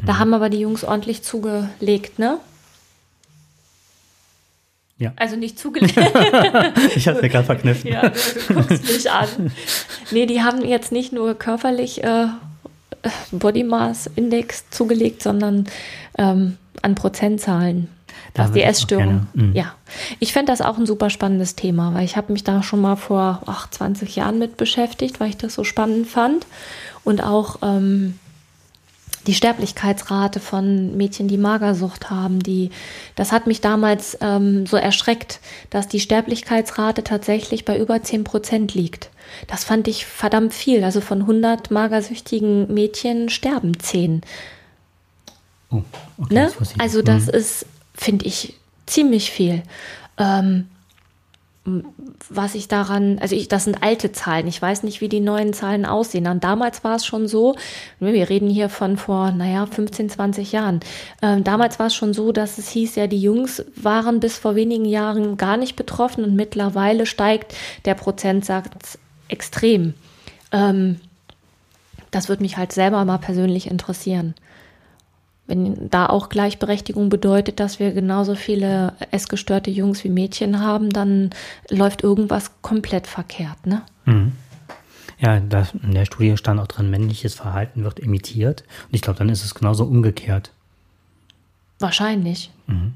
Da 0.05 0.13
mhm. 0.13 0.19
haben 0.19 0.35
aber 0.35 0.51
die 0.51 0.61
Jungs 0.61 0.85
ordentlich 0.85 1.23
zugelegt, 1.23 2.19
ne? 2.19 2.39
Ja. 4.99 5.15
Also 5.17 5.37
nicht 5.37 5.59
zugelegt. 5.59 5.97
ich 6.95 7.09
hatte 7.09 7.23
mir 7.23 7.31
gerade 7.31 7.47
verkniffen. 7.47 7.91
Ja, 7.91 8.11
du, 8.11 8.19
du, 8.49 8.55
guckst 8.55 8.85
mich 8.85 9.11
an. 9.11 9.53
Nee, 10.11 10.27
die 10.27 10.43
haben 10.43 10.63
jetzt 10.63 10.93
nicht 10.93 11.15
nur 11.15 11.35
körperlich 11.35 12.05
äh, 12.05 12.27
Body 13.33 13.65
Mass 13.65 14.11
Index 14.17 14.69
zugelegt, 14.71 15.23
sondern 15.23 15.67
ähm, 16.19 16.57
an 16.83 16.95
Prozentzahlen 16.95 17.89
was 18.35 18.53
die 18.53 18.63
Essstörung. 18.63 19.27
Mhm. 19.35 19.53
Ja, 19.55 19.75
ich 20.19 20.33
fände 20.33 20.53
das 20.53 20.61
auch 20.61 20.79
ein 20.79 20.87
super 20.87 21.11
spannendes 21.11 21.57
Thema, 21.57 21.95
weil 21.95 22.05
ich 22.05 22.17
habe 22.17 22.33
mich 22.33 22.45
da 22.45 22.63
schon 22.63 22.81
mal 22.81 22.97
vor 22.97 23.43
ach, 23.47 23.71
20 23.71 24.15
Jahren 24.17 24.39
mit 24.39 24.57
beschäftigt, 24.57 25.21
weil 25.21 25.31
ich 25.31 25.37
das 25.37 25.55
so 25.55 25.65
spannend 25.65 26.07
fand. 26.07 26.47
Und 27.05 27.23
auch 27.23 27.57
ähm, 27.63 28.19
die 29.27 29.35
Sterblichkeitsrate 29.35 30.41
von 30.41 30.97
Mädchen, 30.97 31.29
die 31.29 31.39
Magersucht 31.39 32.11
haben, 32.11 32.41
die, 32.41 32.71
das 33.15 33.33
hat 33.33 33.47
mich 33.47 33.61
damals 33.61 34.17
ähm, 34.21 34.67
so 34.67 34.77
erschreckt, 34.77 35.41
dass 35.71 35.89
die 35.89 36.01
Sterblichkeitsrate 36.01 37.05
tatsächlich 37.05 37.65
bei 37.65 37.79
über 37.79 38.03
10 38.03 38.25
Prozent 38.25 38.75
liegt. 38.75 39.11
Das 39.49 39.65
fand 39.65 39.89
ich 39.89 40.07
verdammt 40.07 40.55
viel. 40.55 40.85
Also 40.85 41.01
von 41.01 41.23
100 41.23 41.71
magersüchtigen 41.71 42.73
Mädchen 42.73 43.29
sterben 43.29 43.79
10. 43.79 44.23
Oh, 45.71 45.83
okay, 46.19 46.35
ne? 46.35 46.53
Das 46.59 46.75
also 46.79 47.03
das 47.03 47.27
mhm. 47.27 47.35
ist 47.35 47.67
finde 47.95 48.27
ich 48.27 48.55
ziemlich 48.87 49.31
viel. 49.31 49.63
Ähm, 50.19 50.69
was 52.31 52.55
ich 52.55 52.69
daran, 52.69 53.19
also 53.19 53.35
ich, 53.35 53.49
das 53.49 53.65
sind 53.65 53.83
alte 53.83 54.13
Zahlen. 54.13 54.47
Ich 54.47 54.63
weiß 54.63 54.85
nicht, 54.85 55.01
wie 55.01 55.09
die 55.09 55.21
neuen 55.21 55.53
Zahlen 55.53 55.85
aussehen. 55.85 56.27
Und 56.29 56.45
damals 56.45 56.85
war 56.85 56.97
es 56.97 57.05
schon 57.05 57.27
so, 57.27 57.57
wir 57.99 58.29
reden 58.29 58.49
hier 58.49 58.69
von 58.69 58.97
vor, 58.97 59.33
naja, 59.33 59.67
15, 59.67 60.11
20 60.11 60.53
Jahren. 60.53 60.81
Ähm, 61.23 61.43
damals 61.43 61.79
war 61.79 61.87
es 61.87 61.95
schon 61.95 62.15
so, 62.15 62.31
dass 62.31 62.59
es 62.59 62.69
hieß, 62.69 62.95
ja, 62.95 63.09
die 63.09 63.21
Jungs 63.21 63.65
waren 63.75 64.21
bis 64.21 64.39
vor 64.39 64.55
wenigen 64.55 64.85
Jahren 64.85 65.37
gar 65.37 65.57
nicht 65.57 65.77
betroffen 65.77 66.25
und 66.25 66.37
mittlerweile 66.37 67.05
steigt 67.05 67.55
der 67.85 67.95
Prozentsatz 67.95 68.99
extrem. 69.29 69.95
Ähm, 70.53 71.01
das 72.13 72.29
würde 72.29 72.43
mich 72.43 72.57
halt 72.57 72.73
selber 72.73 73.05
mal 73.05 73.19
persönlich 73.19 73.69
interessieren. 73.69 74.35
Wenn 75.47 75.89
da 75.91 76.07
auch 76.07 76.29
Gleichberechtigung 76.29 77.09
bedeutet, 77.09 77.61
dass 77.61 77.79
wir 77.79 77.93
genauso 77.93 78.35
viele 78.35 78.95
essgestörte 79.13 79.71
Jungs 79.71 80.03
wie 80.03 80.09
Mädchen 80.09 80.61
haben, 80.61 80.91
dann 80.91 81.31
läuft 81.71 82.03
irgendwas 82.03 82.51
komplett 82.63 83.07
verkehrt, 83.07 83.67
ne? 83.67 83.83
Mhm. 84.07 84.33
Ja, 85.19 85.41
das, 85.41 85.73
in 85.73 85.95
der 85.95 86.05
Studie 86.05 86.37
stand 86.37 86.61
auch 86.61 86.67
drin, 86.67 86.91
männliches 86.91 87.35
Verhalten 87.35 87.85
wird 87.85 88.01
imitiert. 88.01 88.65
Und 88.89 88.95
ich 88.95 89.01
glaube, 89.01 89.19
dann 89.19 89.29
ist 89.29 89.45
es 89.45 89.55
genauso 89.55 89.85
umgekehrt. 89.85 90.51
Wahrscheinlich. 91.79 92.51
Mhm. 92.67 92.95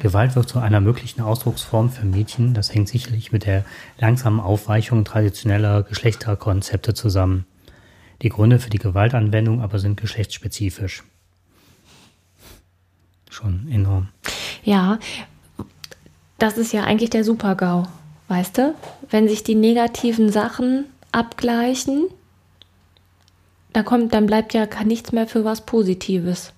Gewalt 0.00 0.36
wird 0.36 0.48
zu 0.48 0.60
einer 0.60 0.80
möglichen 0.80 1.20
Ausdrucksform 1.20 1.90
für 1.90 2.06
Mädchen. 2.06 2.54
Das 2.54 2.72
hängt 2.72 2.88
sicherlich 2.88 3.32
mit 3.32 3.44
der 3.44 3.64
langsamen 3.98 4.40
Aufweichung 4.40 5.04
traditioneller 5.04 5.82
Geschlechterkonzepte 5.82 6.94
zusammen. 6.94 7.44
Die 8.22 8.28
Gründe 8.28 8.60
für 8.60 8.70
die 8.70 8.78
Gewaltanwendung 8.78 9.60
aber 9.60 9.78
sind 9.78 10.00
geschlechtsspezifisch 10.00 11.02
schon 13.38 13.68
enorm. 13.70 14.08
Ja, 14.64 14.98
das 16.38 16.58
ist 16.58 16.72
ja 16.72 16.84
eigentlich 16.84 17.10
der 17.10 17.24
Super-GAU, 17.24 17.86
weißt 18.28 18.58
du? 18.58 18.74
Wenn 19.10 19.28
sich 19.28 19.44
die 19.44 19.54
negativen 19.54 20.30
Sachen 20.30 20.86
abgleichen, 21.12 22.06
dann 23.72 23.84
kommt, 23.84 24.12
dann 24.12 24.26
bleibt 24.26 24.54
ja 24.54 24.66
nichts 24.84 25.12
mehr 25.12 25.26
für 25.26 25.44
was 25.44 25.64
Positives. 25.64 26.52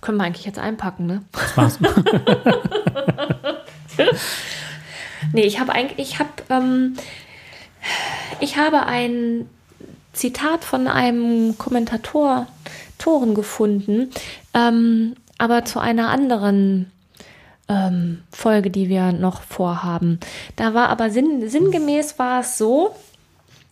Können 0.00 0.18
wir 0.18 0.24
eigentlich 0.24 0.46
jetzt 0.46 0.58
einpacken, 0.58 1.06
ne? 1.06 1.22
Das 1.32 1.56
war's. 1.56 1.78
nee, 5.32 5.42
ich 5.42 5.58
habe 5.60 5.72
eigentlich, 5.72 6.12
ich 6.12 6.18
habe, 6.18 6.30
ähm, 6.50 6.94
ich 8.40 8.56
habe 8.56 8.86
ein 8.86 9.48
Zitat 10.18 10.64
von 10.64 10.88
einem 10.88 11.56
Kommentator 11.58 12.46
Toren 12.98 13.34
gefunden, 13.34 14.10
ähm, 14.52 15.14
aber 15.38 15.64
zu 15.64 15.78
einer 15.78 16.08
anderen 16.08 16.90
ähm, 17.68 18.22
Folge, 18.32 18.70
die 18.70 18.88
wir 18.88 19.12
noch 19.12 19.42
vorhaben. 19.42 20.18
Da 20.56 20.74
war 20.74 20.88
aber 20.88 21.10
sinn, 21.10 21.48
sinngemäß 21.48 22.18
war 22.18 22.40
es 22.40 22.58
so, 22.58 22.96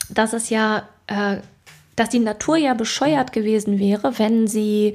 dass 0.08 0.32
es 0.32 0.50
ja, 0.50 0.88
äh, 1.08 1.38
dass 1.96 2.10
die 2.10 2.20
Natur 2.20 2.56
ja 2.56 2.74
bescheuert 2.74 3.32
gewesen 3.32 3.78
wäre, 3.78 4.18
wenn 4.18 4.46
sie 4.46 4.94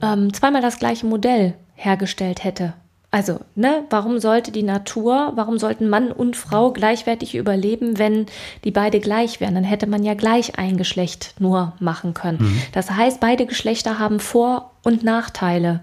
ähm, 0.00 0.32
zweimal 0.32 0.62
das 0.62 0.78
gleiche 0.78 1.06
Modell 1.06 1.54
hergestellt 1.74 2.44
hätte. 2.44 2.74
Also, 3.14 3.40
ne, 3.54 3.84
warum 3.90 4.20
sollte 4.20 4.52
die 4.52 4.62
Natur, 4.62 5.32
warum 5.34 5.58
sollten 5.58 5.90
Mann 5.90 6.10
und 6.10 6.34
Frau 6.34 6.70
gleichwertig 6.70 7.34
überleben, 7.34 7.98
wenn 7.98 8.24
die 8.64 8.70
beide 8.70 9.00
gleich 9.00 9.38
wären? 9.38 9.54
Dann 9.54 9.64
hätte 9.64 9.86
man 9.86 10.02
ja 10.02 10.14
gleich 10.14 10.58
ein 10.58 10.78
Geschlecht 10.78 11.34
nur 11.38 11.74
machen 11.78 12.14
können. 12.14 12.38
Mhm. 12.40 12.62
Das 12.72 12.90
heißt, 12.90 13.20
beide 13.20 13.44
Geschlechter 13.44 13.98
haben 13.98 14.18
Vor- 14.18 14.70
und 14.82 15.04
Nachteile. 15.04 15.80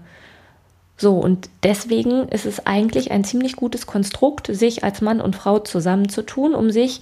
So, 0.96 1.18
und 1.18 1.48
deswegen 1.62 2.28
ist 2.30 2.46
es 2.46 2.66
eigentlich 2.66 3.12
ein 3.12 3.22
ziemlich 3.22 3.54
gutes 3.54 3.86
Konstrukt, 3.86 4.48
sich 4.48 4.82
als 4.82 5.00
Mann 5.00 5.20
und 5.20 5.36
Frau 5.36 5.60
zusammenzutun, 5.60 6.52
um 6.52 6.72
sich 6.72 7.00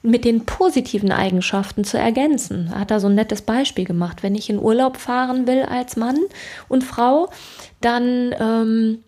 mit 0.00 0.24
den 0.24 0.46
positiven 0.46 1.10
Eigenschaften 1.10 1.82
zu 1.82 1.98
ergänzen. 1.98 2.70
Er 2.72 2.80
hat 2.80 2.92
da 2.92 3.00
so 3.00 3.08
ein 3.08 3.16
nettes 3.16 3.42
Beispiel 3.42 3.84
gemacht. 3.84 4.22
Wenn 4.22 4.36
ich 4.36 4.48
in 4.48 4.60
Urlaub 4.60 4.96
fahren 4.96 5.48
will 5.48 5.64
als 5.64 5.96
Mann 5.96 6.18
und 6.68 6.84
Frau, 6.84 7.30
dann 7.80 8.32
ähm, 8.38 8.98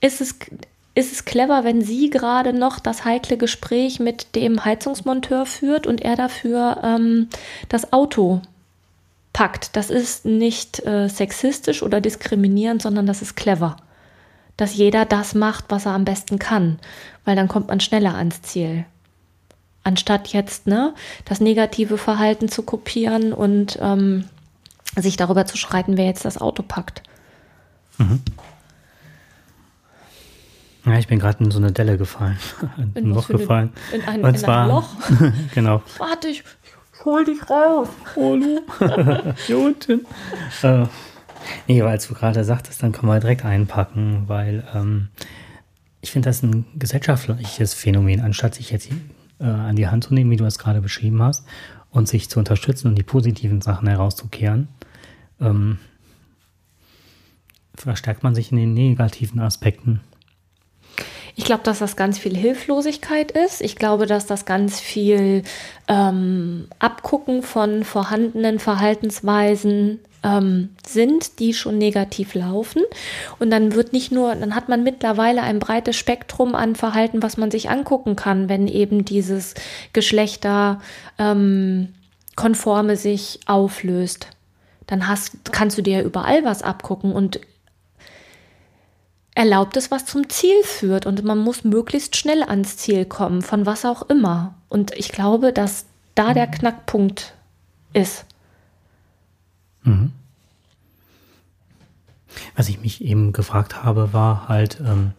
ist 0.00 0.20
es, 0.20 0.34
ist 0.94 1.12
es 1.12 1.24
clever, 1.24 1.64
wenn 1.64 1.82
sie 1.82 2.10
gerade 2.10 2.52
noch 2.52 2.78
das 2.78 3.04
heikle 3.04 3.36
Gespräch 3.36 4.00
mit 4.00 4.34
dem 4.34 4.64
Heizungsmonteur 4.64 5.46
führt 5.46 5.86
und 5.86 6.00
er 6.00 6.16
dafür 6.16 6.80
ähm, 6.82 7.28
das 7.68 7.92
Auto 7.92 8.42
packt. 9.32 9.76
Das 9.76 9.90
ist 9.90 10.24
nicht 10.24 10.84
äh, 10.86 11.08
sexistisch 11.08 11.82
oder 11.82 12.00
diskriminierend, 12.00 12.82
sondern 12.82 13.06
das 13.06 13.22
ist 13.22 13.36
clever. 13.36 13.76
Dass 14.56 14.74
jeder 14.74 15.04
das 15.04 15.34
macht, 15.34 15.66
was 15.68 15.86
er 15.86 15.92
am 15.92 16.04
besten 16.04 16.38
kann, 16.38 16.78
weil 17.24 17.36
dann 17.36 17.48
kommt 17.48 17.68
man 17.68 17.80
schneller 17.80 18.14
ans 18.14 18.42
Ziel. 18.42 18.84
Anstatt 19.82 20.28
jetzt 20.28 20.66
ne, 20.66 20.94
das 21.24 21.40
negative 21.40 21.96
Verhalten 21.96 22.48
zu 22.48 22.62
kopieren 22.62 23.32
und 23.32 23.78
ähm, 23.80 24.26
sich 24.96 25.16
darüber 25.16 25.46
zu 25.46 25.56
schreiten, 25.56 25.96
wer 25.96 26.06
jetzt 26.06 26.24
das 26.24 26.38
Auto 26.38 26.62
packt. 26.62 27.02
Mhm. 27.96 28.20
Ja, 30.84 30.98
ich 30.98 31.08
bin 31.08 31.18
gerade 31.18 31.44
in 31.44 31.50
so 31.50 31.58
eine 31.58 31.72
Delle 31.72 31.98
gefallen. 31.98 32.38
In 32.94 33.04
ein 33.04 33.10
Loch 33.10 33.28
gefallen. 33.28 33.72
In 33.92 34.02
ein, 34.02 34.22
Und 34.22 34.30
in 34.30 34.36
zwar, 34.36 34.62
ein 34.62 34.68
Loch. 34.68 34.88
genau. 35.54 35.82
Warte, 35.98 36.28
ich 36.28 36.42
hol 37.04 37.24
dich 37.24 37.48
raus. 37.50 37.88
Hallo. 38.16 38.60
Hier 39.46 39.58
unten. 39.58 40.06
Äh, 40.62 40.86
nee, 41.68 41.82
weil 41.82 41.98
du 41.98 42.14
gerade 42.14 42.44
sagtest, 42.44 42.82
dann 42.82 42.92
können 42.92 43.12
wir 43.12 43.20
direkt 43.20 43.44
einpacken, 43.44 44.24
weil 44.26 44.64
ähm, 44.74 45.08
ich 46.00 46.12
finde 46.12 46.28
das 46.30 46.42
ein 46.42 46.64
gesellschaftliches 46.76 47.74
Phänomen, 47.74 48.20
anstatt 48.20 48.54
sich 48.54 48.70
jetzt 48.70 48.90
äh, 49.38 49.44
an 49.44 49.76
die 49.76 49.88
Hand 49.88 50.04
zu 50.04 50.14
nehmen, 50.14 50.30
wie 50.30 50.36
du 50.36 50.44
es 50.44 50.58
gerade 50.58 50.80
beschrieben 50.80 51.22
hast, 51.22 51.44
und 51.90 52.08
sich 52.08 52.30
zu 52.30 52.38
unterstützen 52.38 52.88
und 52.88 52.94
die 52.96 53.02
positiven 53.02 53.60
Sachen 53.60 53.88
herauszukehren, 53.88 54.68
ähm, 55.40 55.78
verstärkt 57.74 58.22
man 58.22 58.34
sich 58.34 58.50
in 58.50 58.58
den 58.58 58.74
negativen 58.74 59.40
Aspekten. 59.40 60.00
Ich 61.40 61.46
glaube, 61.46 61.62
dass 61.62 61.78
das 61.78 61.96
ganz 61.96 62.18
viel 62.18 62.36
Hilflosigkeit 62.36 63.30
ist. 63.32 63.62
Ich 63.62 63.76
glaube, 63.76 64.04
dass 64.04 64.26
das 64.26 64.44
ganz 64.44 64.78
viel 64.78 65.42
ähm, 65.88 66.68
Abgucken 66.78 67.42
von 67.42 67.82
vorhandenen 67.82 68.58
Verhaltensweisen 68.58 70.00
ähm, 70.22 70.68
sind, 70.86 71.38
die 71.38 71.54
schon 71.54 71.78
negativ 71.78 72.34
laufen. 72.34 72.82
Und 73.38 73.48
dann 73.48 73.74
wird 73.74 73.94
nicht 73.94 74.12
nur, 74.12 74.34
dann 74.34 74.54
hat 74.54 74.68
man 74.68 74.82
mittlerweile 74.82 75.40
ein 75.40 75.60
breites 75.60 75.96
Spektrum 75.96 76.54
an 76.54 76.76
Verhalten, 76.76 77.22
was 77.22 77.38
man 77.38 77.50
sich 77.50 77.70
angucken 77.70 78.16
kann, 78.16 78.50
wenn 78.50 78.68
eben 78.68 79.06
dieses 79.06 79.54
Geschlechter 79.94 80.82
ähm, 81.16 81.94
sich 82.96 83.40
auflöst. 83.46 84.26
Dann 84.86 85.08
hast, 85.08 85.52
kannst 85.52 85.78
du 85.78 85.82
dir 85.82 86.02
überall 86.02 86.44
was 86.44 86.62
abgucken 86.62 87.12
und 87.12 87.40
erlaubt 89.40 89.78
es, 89.78 89.90
was 89.90 90.04
zum 90.04 90.28
Ziel 90.28 90.62
führt. 90.64 91.06
Und 91.06 91.24
man 91.24 91.38
muss 91.38 91.64
möglichst 91.64 92.14
schnell 92.14 92.42
ans 92.42 92.76
Ziel 92.76 93.06
kommen, 93.06 93.40
von 93.40 93.64
was 93.64 93.86
auch 93.86 94.02
immer. 94.10 94.54
Und 94.68 94.92
ich 94.92 95.12
glaube, 95.12 95.54
dass 95.54 95.86
da 96.14 96.34
der 96.34 96.46
Knackpunkt 96.46 97.32
ist. 97.94 98.26
Mhm. 99.82 100.12
Was 102.54 102.68
ich 102.68 102.82
mich 102.82 103.02
eben 103.02 103.32
gefragt 103.32 103.82
habe, 103.82 104.12
war 104.12 104.46
halt, 104.46 104.78
ähm, 104.80 105.12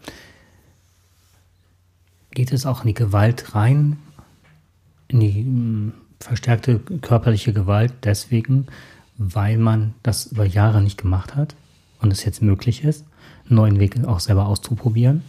geht 2.29 2.53
es 2.53 2.67
auch 2.67 2.81
in 2.81 2.89
die 2.89 2.93
Gewalt 2.93 3.55
rein, 3.55 3.97
in 5.07 5.19
die 5.19 5.39
ähm, 5.39 5.93
verstärkte 6.19 6.77
körperliche 6.77 7.53
Gewalt 7.53 7.91
deswegen, 8.03 8.67
weil 9.17 9.57
man 9.57 9.95
das 10.03 10.27
über 10.27 10.45
Jahre 10.45 10.79
nicht 10.79 10.99
gemacht 10.99 11.35
hat 11.35 11.55
und 12.01 12.13
es 12.13 12.23
jetzt 12.23 12.43
möglich 12.43 12.83
ist, 12.83 13.03
neuen 13.51 13.79
Weg 13.79 14.05
auch 14.05 14.19
selber 14.19 14.47
auszuprobieren? 14.47 15.23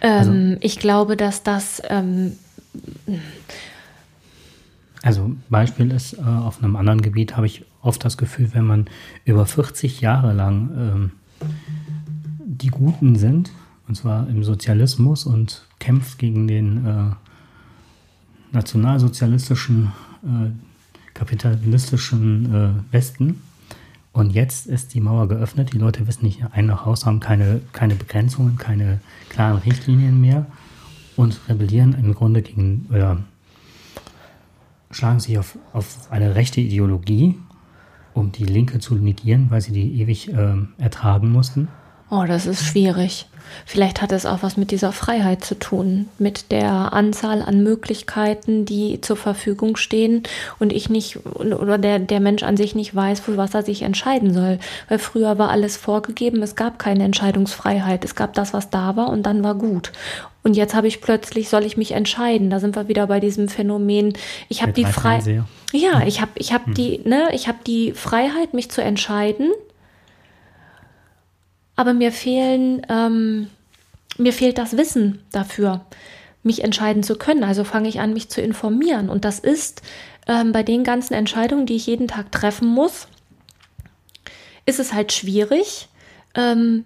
Ähm, 0.00 0.18
also, 0.18 0.56
ich 0.60 0.78
glaube, 0.78 1.16
dass 1.16 1.42
das 1.42 1.82
ähm, 1.88 2.32
also 5.02 5.36
Beispiel 5.48 5.90
ist, 5.90 6.14
äh, 6.14 6.22
auf 6.22 6.62
einem 6.62 6.76
anderen 6.76 7.02
Gebiet 7.02 7.36
habe 7.36 7.46
ich 7.46 7.64
oft 7.82 8.04
das 8.04 8.16
Gefühl, 8.16 8.50
wenn 8.52 8.64
man 8.64 8.86
über 9.24 9.46
40 9.46 10.00
Jahre 10.00 10.32
lang 10.32 10.70
ähm, 10.76 11.12
die 12.44 12.68
Guten 12.68 13.16
sind, 13.16 13.50
und 13.86 13.94
zwar 13.94 14.28
im 14.28 14.44
Sozialismus 14.44 15.24
und 15.24 15.66
kämpft 15.78 16.18
gegen 16.18 16.48
den 16.48 16.84
äh, 16.84 17.10
nationalsozialistischen, 18.52 19.92
äh, 20.24 20.50
kapitalistischen 21.14 22.54
äh, 22.54 22.92
Westen. 22.92 23.42
Und 24.18 24.32
jetzt 24.32 24.66
ist 24.66 24.94
die 24.94 25.00
Mauer 25.00 25.28
geöffnet. 25.28 25.72
Die 25.72 25.78
Leute 25.78 26.08
wissen 26.08 26.24
nicht 26.24 26.42
ein 26.50 26.66
nach 26.66 26.84
Haus, 26.84 27.06
haben 27.06 27.20
keine, 27.20 27.60
keine 27.72 27.94
Begrenzungen, 27.94 28.58
keine 28.58 28.98
klaren 29.28 29.58
Richtlinien 29.58 30.20
mehr 30.20 30.44
und 31.14 31.38
rebellieren 31.48 31.94
im 31.94 32.12
Grunde 32.14 32.42
gegen, 32.42 32.86
oder 32.90 33.18
schlagen 34.90 35.20
sich 35.20 35.38
auf, 35.38 35.56
auf 35.72 36.10
eine 36.10 36.34
rechte 36.34 36.60
Ideologie, 36.60 37.38
um 38.12 38.32
die 38.32 38.44
Linke 38.44 38.80
zu 38.80 38.96
negieren, 38.96 39.52
weil 39.52 39.60
sie 39.60 39.70
die 39.70 40.00
ewig 40.00 40.32
äh, 40.32 40.56
ertragen 40.78 41.30
mussten. 41.30 41.68
Oh, 42.10 42.24
das 42.26 42.46
ist 42.46 42.64
schwierig. 42.64 43.26
Vielleicht 43.66 44.02
hat 44.02 44.12
es 44.12 44.26
auch 44.26 44.38
was 44.42 44.56
mit 44.56 44.70
dieser 44.70 44.92
Freiheit 44.92 45.44
zu 45.44 45.58
tun, 45.58 46.08
mit 46.18 46.52
der 46.52 46.92
Anzahl 46.92 47.42
an 47.42 47.62
Möglichkeiten, 47.62 48.64
die 48.64 49.00
zur 49.00 49.16
Verfügung 49.16 49.76
stehen 49.76 50.22
und 50.58 50.72
ich 50.72 50.90
nicht 50.90 51.24
oder 51.26 51.78
der, 51.78 51.98
der 51.98 52.20
Mensch 52.20 52.42
an 52.42 52.56
sich 52.56 52.74
nicht 52.74 52.94
weiß, 52.94 53.20
für 53.20 53.36
was 53.36 53.54
er 53.54 53.62
sich 53.62 53.82
entscheiden 53.82 54.32
soll. 54.32 54.58
Weil 54.88 54.98
früher 54.98 55.38
war 55.38 55.50
alles 55.50 55.76
vorgegeben, 55.76 56.42
es 56.42 56.56
gab 56.56 56.78
keine 56.78 57.04
Entscheidungsfreiheit, 57.04 58.04
es 58.04 58.14
gab 58.14 58.34
das, 58.34 58.52
was 58.52 58.70
da 58.70 58.96
war 58.96 59.10
und 59.10 59.24
dann 59.24 59.42
war 59.42 59.54
gut. 59.54 59.92
Und 60.42 60.54
jetzt 60.54 60.74
habe 60.74 60.86
ich 60.86 61.00
plötzlich, 61.00 61.48
soll 61.48 61.64
ich 61.64 61.76
mich 61.76 61.92
entscheiden? 61.92 62.48
Da 62.48 62.60
sind 62.60 62.76
wir 62.76 62.88
wieder 62.88 63.06
bei 63.06 63.20
diesem 63.20 63.48
Phänomen. 63.48 64.14
Ich 64.48 64.62
habe 64.62 64.72
die 64.72 64.84
Freiheit. 64.86 65.44
Ja, 65.72 66.02
ich 66.06 66.22
habe 66.22 66.30
ich 66.36 66.52
hab 66.54 66.64
hm. 66.66 66.74
die, 66.74 67.00
ne, 67.04 67.28
ich 67.32 67.48
habe 67.48 67.58
die 67.66 67.92
Freiheit, 67.92 68.54
mich 68.54 68.70
zu 68.70 68.82
entscheiden 68.82 69.50
aber 71.78 71.94
mir 71.94 72.10
fehlen, 72.10 72.84
ähm, 72.88 73.46
mir 74.16 74.32
fehlt 74.32 74.58
das 74.58 74.76
Wissen 74.76 75.22
dafür, 75.30 75.82
mich 76.42 76.64
entscheiden 76.64 77.04
zu 77.04 77.14
können. 77.14 77.44
Also 77.44 77.62
fange 77.62 77.88
ich 77.88 78.00
an, 78.00 78.12
mich 78.12 78.28
zu 78.28 78.40
informieren. 78.40 79.08
Und 79.08 79.24
das 79.24 79.38
ist 79.38 79.82
ähm, 80.26 80.50
bei 80.50 80.64
den 80.64 80.82
ganzen 80.82 81.14
Entscheidungen, 81.14 81.66
die 81.66 81.76
ich 81.76 81.86
jeden 81.86 82.08
Tag 82.08 82.32
treffen 82.32 82.66
muss, 82.66 83.06
ist 84.66 84.80
es 84.80 84.92
halt 84.92 85.12
schwierig, 85.12 85.88
ähm, 86.34 86.84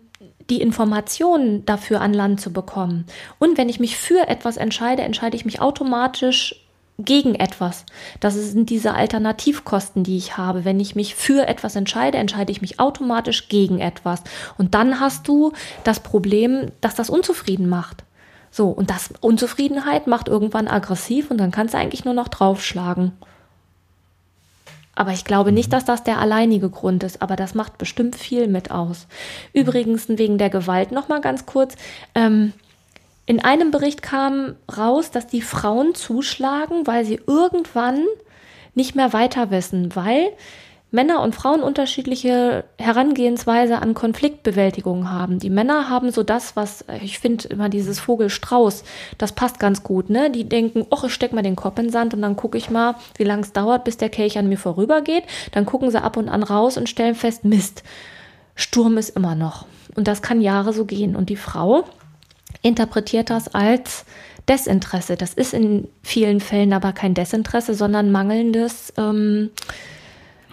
die 0.50 0.60
Informationen 0.60 1.64
dafür 1.64 2.02
an 2.02 2.12
Land 2.12 2.42
zu 2.42 2.52
bekommen. 2.52 3.06
Und 3.38 3.56
wenn 3.56 3.70
ich 3.70 3.80
mich 3.80 3.96
für 3.96 4.28
etwas 4.28 4.58
entscheide, 4.58 5.04
entscheide 5.04 5.36
ich 5.36 5.46
mich 5.46 5.62
automatisch 5.62 6.61
gegen 6.98 7.34
etwas. 7.34 7.84
Das 8.20 8.34
sind 8.34 8.70
diese 8.70 8.94
Alternativkosten, 8.94 10.04
die 10.04 10.16
ich 10.16 10.36
habe. 10.36 10.64
Wenn 10.64 10.80
ich 10.80 10.94
mich 10.94 11.14
für 11.14 11.48
etwas 11.48 11.76
entscheide, 11.76 12.18
entscheide 12.18 12.52
ich 12.52 12.60
mich 12.60 12.80
automatisch 12.80 13.48
gegen 13.48 13.80
etwas. 13.80 14.22
Und 14.58 14.74
dann 14.74 15.00
hast 15.00 15.26
du 15.26 15.52
das 15.84 16.00
Problem, 16.00 16.70
dass 16.80 16.94
das 16.94 17.10
unzufrieden 17.10 17.68
macht. 17.68 18.04
So, 18.50 18.68
und 18.68 18.90
das 18.90 19.10
Unzufriedenheit 19.20 20.06
macht 20.06 20.28
irgendwann 20.28 20.68
aggressiv 20.68 21.30
und 21.30 21.38
dann 21.38 21.50
kannst 21.50 21.74
du 21.74 21.78
eigentlich 21.78 22.04
nur 22.04 22.14
noch 22.14 22.28
draufschlagen. 22.28 23.12
Aber 24.94 25.12
ich 25.12 25.24
glaube 25.24 25.52
nicht, 25.52 25.68
mhm. 25.68 25.72
dass 25.72 25.84
das 25.86 26.04
der 26.04 26.18
alleinige 26.18 26.68
Grund 26.68 27.02
ist, 27.02 27.22
aber 27.22 27.36
das 27.36 27.54
macht 27.54 27.78
bestimmt 27.78 28.14
viel 28.14 28.46
mit 28.48 28.70
aus. 28.70 29.06
Übrigens 29.52 30.06
wegen 30.08 30.36
der 30.36 30.50
Gewalt 30.50 30.92
noch 30.92 31.08
mal 31.08 31.20
ganz 31.20 31.46
kurz. 31.46 31.76
Ähm, 32.14 32.52
in 33.32 33.42
einem 33.42 33.70
Bericht 33.70 34.02
kam 34.02 34.56
raus, 34.76 35.10
dass 35.10 35.26
die 35.26 35.40
Frauen 35.40 35.94
zuschlagen, 35.94 36.86
weil 36.86 37.06
sie 37.06 37.18
irgendwann 37.26 38.04
nicht 38.74 38.94
mehr 38.94 39.14
weiter 39.14 39.50
wissen, 39.50 39.96
weil 39.96 40.32
Männer 40.90 41.22
und 41.22 41.34
Frauen 41.34 41.62
unterschiedliche 41.62 42.64
Herangehensweise 42.78 43.78
an 43.78 43.94
Konfliktbewältigung 43.94 45.10
haben. 45.10 45.38
Die 45.38 45.48
Männer 45.48 45.88
haben 45.88 46.10
so 46.10 46.22
das, 46.22 46.56
was 46.56 46.84
ich 47.02 47.20
finde 47.20 47.48
immer 47.48 47.70
dieses 47.70 48.00
Vogelstrauß, 48.00 48.84
das 49.16 49.32
passt 49.32 49.58
ganz 49.58 49.82
gut. 49.82 50.10
Ne? 50.10 50.30
Die 50.30 50.46
denken, 50.46 50.84
ach, 50.90 51.04
ich 51.04 51.14
steck 51.14 51.32
mal 51.32 51.40
den 51.40 51.56
Kopf 51.56 51.78
in 51.78 51.86
den 51.86 51.90
Sand 51.90 52.12
und 52.12 52.20
dann 52.20 52.36
gucke 52.36 52.58
ich 52.58 52.68
mal, 52.68 52.96
wie 53.16 53.24
lange 53.24 53.44
es 53.44 53.54
dauert, 53.54 53.84
bis 53.84 53.96
der 53.96 54.10
Kelch 54.10 54.36
an 54.36 54.50
mir 54.50 54.58
vorübergeht. 54.58 55.24
Dann 55.52 55.64
gucken 55.64 55.90
sie 55.90 56.02
ab 56.02 56.18
und 56.18 56.28
an 56.28 56.42
raus 56.42 56.76
und 56.76 56.90
stellen 56.90 57.14
fest, 57.14 57.46
Mist, 57.46 57.82
Sturm 58.56 58.98
ist 58.98 59.16
immer 59.16 59.34
noch. 59.34 59.64
Und 59.94 60.06
das 60.06 60.20
kann 60.20 60.42
Jahre 60.42 60.74
so 60.74 60.84
gehen. 60.84 61.16
Und 61.16 61.30
die 61.30 61.36
Frau 61.36 61.84
interpretiert 62.62 63.30
das 63.30 63.54
als 63.54 64.04
Desinteresse. 64.48 65.16
Das 65.16 65.34
ist 65.34 65.54
in 65.54 65.88
vielen 66.02 66.40
Fällen 66.40 66.72
aber 66.72 66.92
kein 66.92 67.14
Desinteresse, 67.14 67.74
sondern 67.74 68.10
mangelndes. 68.10 68.92
Ähm, 68.96 69.50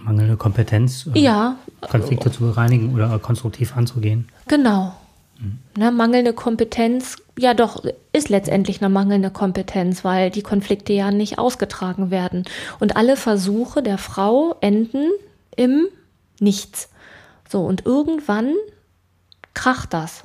Mangelnde 0.03 0.37
Kompetenz, 0.37 1.09
äh, 1.13 1.19
ja. 1.19 1.57
Konflikte 1.81 2.31
zu 2.31 2.41
bereinigen 2.41 2.93
oder 2.93 3.17
konstruktiv 3.19 3.75
anzugehen. 3.75 4.27
Genau. 4.47 4.93
Mhm. 5.39 5.59
Ne, 5.77 5.91
mangelnde 5.91 6.33
Kompetenz, 6.33 7.17
ja 7.37 7.53
doch, 7.53 7.83
ist 8.13 8.29
letztendlich 8.29 8.81
eine 8.81 8.89
mangelnde 8.89 9.31
Kompetenz, 9.31 10.03
weil 10.03 10.29
die 10.29 10.41
Konflikte 10.41 10.93
ja 10.93 11.11
nicht 11.11 11.39
ausgetragen 11.39 12.11
werden. 12.11 12.45
Und 12.79 12.95
alle 12.95 13.17
Versuche 13.17 13.81
der 13.81 13.97
Frau 13.97 14.55
enden 14.61 15.09
im 15.55 15.87
Nichts. 16.39 16.89
So, 17.49 17.65
und 17.65 17.85
irgendwann 17.85 18.53
kracht 19.53 19.93
das 19.93 20.23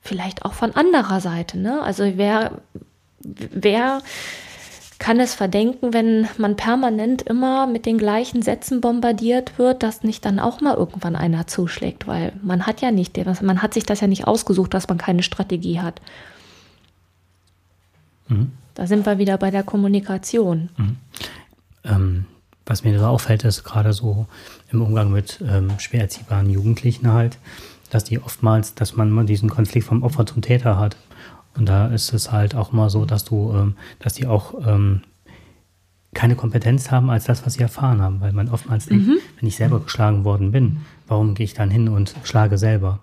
vielleicht 0.00 0.44
auch 0.44 0.52
von 0.52 0.74
anderer 0.74 1.20
Seite. 1.20 1.58
Ne? 1.58 1.82
Also 1.82 2.04
wer, 2.16 2.60
wer 3.20 4.00
kann 4.98 5.20
es 5.20 5.34
verdenken, 5.34 5.92
wenn 5.92 6.28
man 6.38 6.56
permanent 6.56 7.22
immer 7.22 7.66
mit 7.66 7.86
den 7.86 7.98
gleichen 7.98 8.42
Sätzen 8.42 8.80
bombardiert 8.80 9.58
wird, 9.58 9.82
dass 9.82 10.02
nicht 10.02 10.24
dann 10.24 10.40
auch 10.40 10.60
mal 10.60 10.74
irgendwann 10.74 11.14
einer 11.14 11.46
zuschlägt, 11.46 12.06
weil 12.06 12.32
man 12.42 12.66
hat 12.66 12.80
ja 12.80 12.90
nicht, 12.90 13.16
man 13.42 13.62
hat 13.62 13.74
sich 13.74 13.84
das 13.84 14.00
ja 14.00 14.08
nicht 14.08 14.26
ausgesucht, 14.26 14.74
dass 14.74 14.88
man 14.88 14.98
keine 14.98 15.22
Strategie 15.22 15.80
hat. 15.80 16.00
Mhm. 18.26 18.52
Da 18.74 18.86
sind 18.86 19.06
wir 19.06 19.18
wieder 19.18 19.38
bei 19.38 19.50
der 19.50 19.62
Kommunikation. 19.62 20.68
Mhm. 20.76 20.96
Ähm, 21.84 22.24
was 22.66 22.84
mir 22.84 22.96
da 22.98 23.08
auffällt, 23.08 23.44
ist 23.44 23.64
gerade 23.64 23.92
so 23.92 24.26
im 24.70 24.82
Umgang 24.82 25.10
mit 25.10 25.40
ähm, 25.48 25.78
schwer 25.78 26.02
erziehbaren 26.02 26.50
Jugendlichen 26.50 27.10
halt, 27.12 27.38
dass 27.90 28.04
die 28.04 28.20
oftmals, 28.20 28.74
dass 28.74 28.96
man 28.96 29.26
diesen 29.26 29.48
Konflikt 29.48 29.86
vom 29.86 30.02
Opfer 30.02 30.26
zum 30.26 30.42
Täter 30.42 30.78
hat. 30.78 30.96
Und 31.56 31.68
da 31.68 31.88
ist 31.88 32.12
es 32.12 32.30
halt 32.30 32.54
auch 32.54 32.72
mal 32.72 32.90
so, 32.90 33.04
dass 33.04 33.24
du, 33.24 33.52
ähm, 33.54 33.74
dass 33.98 34.14
die 34.14 34.26
auch 34.26 34.54
ähm, 34.66 35.02
keine 36.14 36.36
Kompetenz 36.36 36.90
haben 36.90 37.10
als 37.10 37.24
das, 37.24 37.44
was 37.44 37.54
sie 37.54 37.62
erfahren 37.62 38.00
haben, 38.00 38.20
weil 38.20 38.32
man 38.32 38.48
oftmals 38.48 38.86
denkt, 38.86 39.06
mhm. 39.06 39.18
wenn 39.38 39.48
ich 39.48 39.56
selber 39.56 39.80
geschlagen 39.80 40.24
worden 40.24 40.52
bin, 40.52 40.78
warum 41.06 41.34
gehe 41.34 41.44
ich 41.44 41.54
dann 41.54 41.70
hin 41.70 41.88
und 41.88 42.14
schlage 42.24 42.58
selber? 42.58 43.00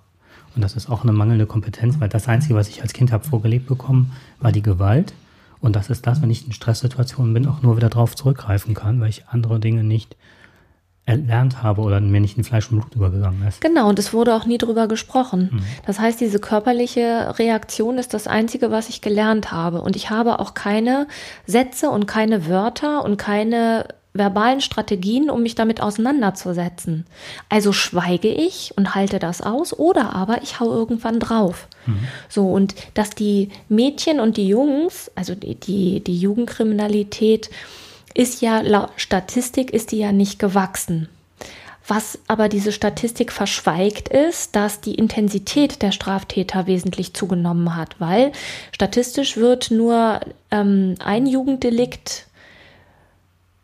Und 0.55 0.61
das 0.61 0.75
ist 0.75 0.89
auch 0.89 1.03
eine 1.03 1.11
mangelnde 1.11 1.45
Kompetenz, 1.45 1.99
weil 1.99 2.09
das 2.09 2.27
Einzige, 2.27 2.55
was 2.55 2.69
ich 2.69 2.81
als 2.81 2.93
Kind 2.93 3.11
habe 3.11 3.27
vorgelebt 3.27 3.67
bekommen, 3.67 4.13
war 4.39 4.51
die 4.51 4.61
Gewalt. 4.61 5.13
Und 5.59 5.75
das 5.75 5.89
ist 5.89 6.07
das, 6.07 6.21
wenn 6.21 6.29
ich 6.29 6.45
in 6.45 6.53
Stresssituationen 6.53 7.33
bin, 7.33 7.47
auch 7.47 7.61
nur 7.61 7.75
wieder 7.75 7.89
darauf 7.89 8.15
zurückgreifen 8.15 8.73
kann, 8.73 9.01
weil 9.01 9.09
ich 9.09 9.27
andere 9.27 9.59
Dinge 9.59 9.83
nicht 9.83 10.15
erlernt 11.05 11.61
habe 11.61 11.81
oder 11.81 11.99
mir 11.99 12.19
nicht 12.19 12.37
in 12.37 12.43
Fleisch 12.43 12.71
und 12.71 12.79
Blut 12.79 12.95
übergegangen 12.95 13.47
ist. 13.47 13.61
Genau, 13.61 13.87
und 13.89 13.99
es 13.99 14.11
wurde 14.11 14.33
auch 14.33 14.45
nie 14.45 14.57
drüber 14.57 14.87
gesprochen. 14.87 15.49
Mhm. 15.51 15.61
Das 15.85 15.99
heißt, 15.99 16.19
diese 16.19 16.39
körperliche 16.39 17.35
Reaktion 17.37 17.97
ist 17.97 18.13
das 18.13 18.27
Einzige, 18.27 18.71
was 18.71 18.89
ich 18.89 19.01
gelernt 19.01 19.51
habe. 19.51 19.81
Und 19.81 19.95
ich 19.95 20.09
habe 20.09 20.39
auch 20.39 20.55
keine 20.55 21.07
Sätze 21.45 21.91
und 21.91 22.07
keine 22.07 22.47
Wörter 22.47 23.03
und 23.05 23.17
keine 23.17 23.85
verbalen 24.13 24.61
Strategien, 24.61 25.29
um 25.29 25.43
mich 25.43 25.55
damit 25.55 25.81
auseinanderzusetzen. 25.81 27.05
Also 27.49 27.73
schweige 27.73 28.29
ich 28.29 28.73
und 28.77 28.95
halte 28.95 29.19
das 29.19 29.41
aus 29.41 29.77
oder 29.77 30.15
aber 30.15 30.41
ich 30.41 30.59
hau 30.59 30.71
irgendwann 30.71 31.19
drauf. 31.19 31.67
Mhm. 31.85 31.99
So, 32.29 32.49
und 32.49 32.75
dass 32.93 33.09
die 33.11 33.49
Mädchen 33.67 34.19
und 34.19 34.37
die 34.37 34.47
Jungs, 34.47 35.11
also 35.15 35.35
die, 35.35 35.55
die, 35.55 35.99
die 35.99 36.17
Jugendkriminalität, 36.17 37.49
ist 38.15 38.41
ja 38.41 38.61
laut 38.61 38.89
Statistik 38.95 39.71
ist 39.71 39.91
die 39.91 39.99
ja 39.99 40.11
nicht 40.11 40.39
gewachsen. 40.39 41.09
Was 41.87 42.17
aber 42.27 42.49
diese 42.49 42.71
Statistik 42.71 43.31
verschweigt, 43.31 44.09
ist, 44.09 44.55
dass 44.55 44.81
die 44.81 44.95
Intensität 44.95 45.83
der 45.83 45.91
Straftäter 45.91 46.65
wesentlich 46.65 47.13
zugenommen 47.13 47.75
hat, 47.75 47.99
weil 47.99 48.31
statistisch 48.71 49.37
wird 49.37 49.69
nur 49.69 50.19
ähm, 50.49 50.95
ein 51.03 51.27
Jugenddelikt 51.27 52.25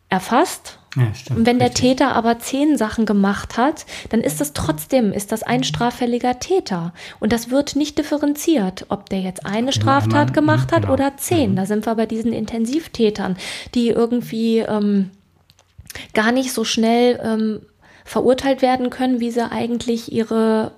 erfasst. 0.09 0.77
Ja, 0.95 1.13
stimmt, 1.13 1.39
und 1.39 1.45
wenn 1.45 1.59
der 1.59 1.69
richtig. 1.69 1.91
Täter 1.91 2.15
aber 2.15 2.39
zehn 2.39 2.77
Sachen 2.77 3.05
gemacht 3.05 3.57
hat, 3.57 3.85
dann 4.09 4.19
ist 4.19 4.41
das 4.41 4.53
trotzdem, 4.53 5.13
ist 5.13 5.31
das 5.31 5.41
ein 5.41 5.63
straffälliger 5.63 6.39
Täter. 6.39 6.93
Und 7.19 7.31
das 7.31 7.49
wird 7.49 7.75
nicht 7.75 7.97
differenziert, 7.97 8.85
ob 8.89 9.09
der 9.09 9.21
jetzt 9.21 9.45
eine 9.45 9.71
Straftat 9.71 10.13
einmal, 10.13 10.31
gemacht 10.33 10.71
hat 10.71 10.81
genau. 10.83 10.93
oder 10.93 11.15
zehn. 11.17 11.51
Mhm. 11.51 11.55
Da 11.55 11.65
sind 11.65 11.85
wir 11.85 11.95
bei 11.95 12.05
diesen 12.05 12.33
Intensivtätern, 12.33 13.37
die 13.73 13.87
irgendwie 13.89 14.59
ähm, 14.59 15.11
gar 16.13 16.33
nicht 16.33 16.51
so 16.51 16.65
schnell 16.65 17.19
ähm, 17.23 17.61
verurteilt 18.03 18.61
werden 18.61 18.89
können, 18.89 19.21
wie 19.21 19.31
sie 19.31 19.49
eigentlich 19.49 20.11
ihre, 20.11 20.71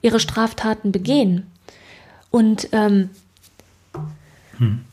ihre 0.00 0.20
Straftaten 0.20 0.90
begehen. 0.90 1.46
Und 2.30 2.68
ähm, 2.72 3.10
hm 4.56 4.86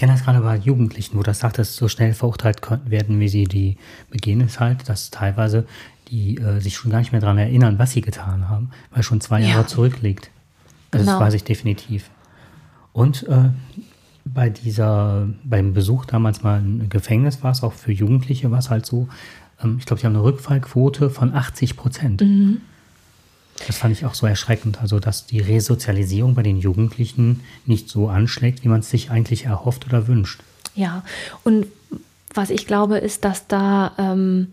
kenne 0.00 0.12
das 0.12 0.24
gerade 0.24 0.40
bei 0.40 0.56
Jugendlichen, 0.56 1.18
wo 1.18 1.22
das 1.22 1.40
sagt, 1.40 1.58
dass 1.58 1.76
so 1.76 1.86
schnell 1.86 2.14
verurteilt 2.14 2.62
werden, 2.86 3.20
wie 3.20 3.28
sie 3.28 3.44
die 3.44 3.76
begehen, 4.08 4.40
ist 4.40 4.58
halt, 4.58 4.88
dass 4.88 5.10
teilweise 5.10 5.66
die 6.08 6.38
äh, 6.38 6.58
sich 6.58 6.74
schon 6.74 6.90
gar 6.90 7.00
nicht 7.00 7.12
mehr 7.12 7.20
daran 7.20 7.36
erinnern, 7.36 7.78
was 7.78 7.92
sie 7.92 8.00
getan 8.00 8.48
haben, 8.48 8.70
weil 8.90 9.02
schon 9.02 9.20
zwei 9.20 9.42
Jahre 9.42 9.66
zurückliegt. 9.66 10.30
Also 10.90 11.04
genau. 11.04 11.18
Das 11.18 11.26
weiß 11.26 11.34
ich 11.34 11.44
definitiv. 11.44 12.08
Und 12.94 13.28
äh, 13.28 13.50
bei 14.24 14.48
dieser, 14.48 15.28
beim 15.44 15.74
Besuch 15.74 16.06
damals 16.06 16.42
mal 16.42 16.60
im 16.60 16.88
Gefängnis 16.88 17.42
war 17.42 17.52
es 17.52 17.62
auch 17.62 17.74
für 17.74 17.92
Jugendliche, 17.92 18.50
war 18.50 18.60
es 18.60 18.70
halt 18.70 18.86
so, 18.86 19.06
ähm, 19.62 19.76
ich 19.78 19.84
glaube, 19.84 20.00
die 20.00 20.06
haben 20.06 20.14
eine 20.14 20.24
Rückfallquote 20.24 21.10
von 21.10 21.34
80 21.34 21.76
Prozent. 21.76 22.22
Mhm. 22.22 22.62
Das 23.66 23.78
fand 23.78 23.92
ich 23.92 24.04
auch 24.06 24.14
so 24.14 24.26
erschreckend, 24.26 24.80
also 24.80 24.98
dass 24.98 25.26
die 25.26 25.40
Resozialisierung 25.40 26.34
bei 26.34 26.42
den 26.42 26.58
Jugendlichen 26.58 27.42
nicht 27.66 27.88
so 27.88 28.08
anschlägt, 28.08 28.64
wie 28.64 28.68
man 28.68 28.80
es 28.80 28.90
sich 28.90 29.10
eigentlich 29.10 29.44
erhofft 29.44 29.86
oder 29.86 30.06
wünscht. 30.06 30.40
Ja, 30.74 31.04
und 31.44 31.66
was 32.32 32.50
ich 32.50 32.66
glaube, 32.66 32.98
ist, 32.98 33.24
dass 33.24 33.46
da 33.48 33.92
ähm, 33.98 34.52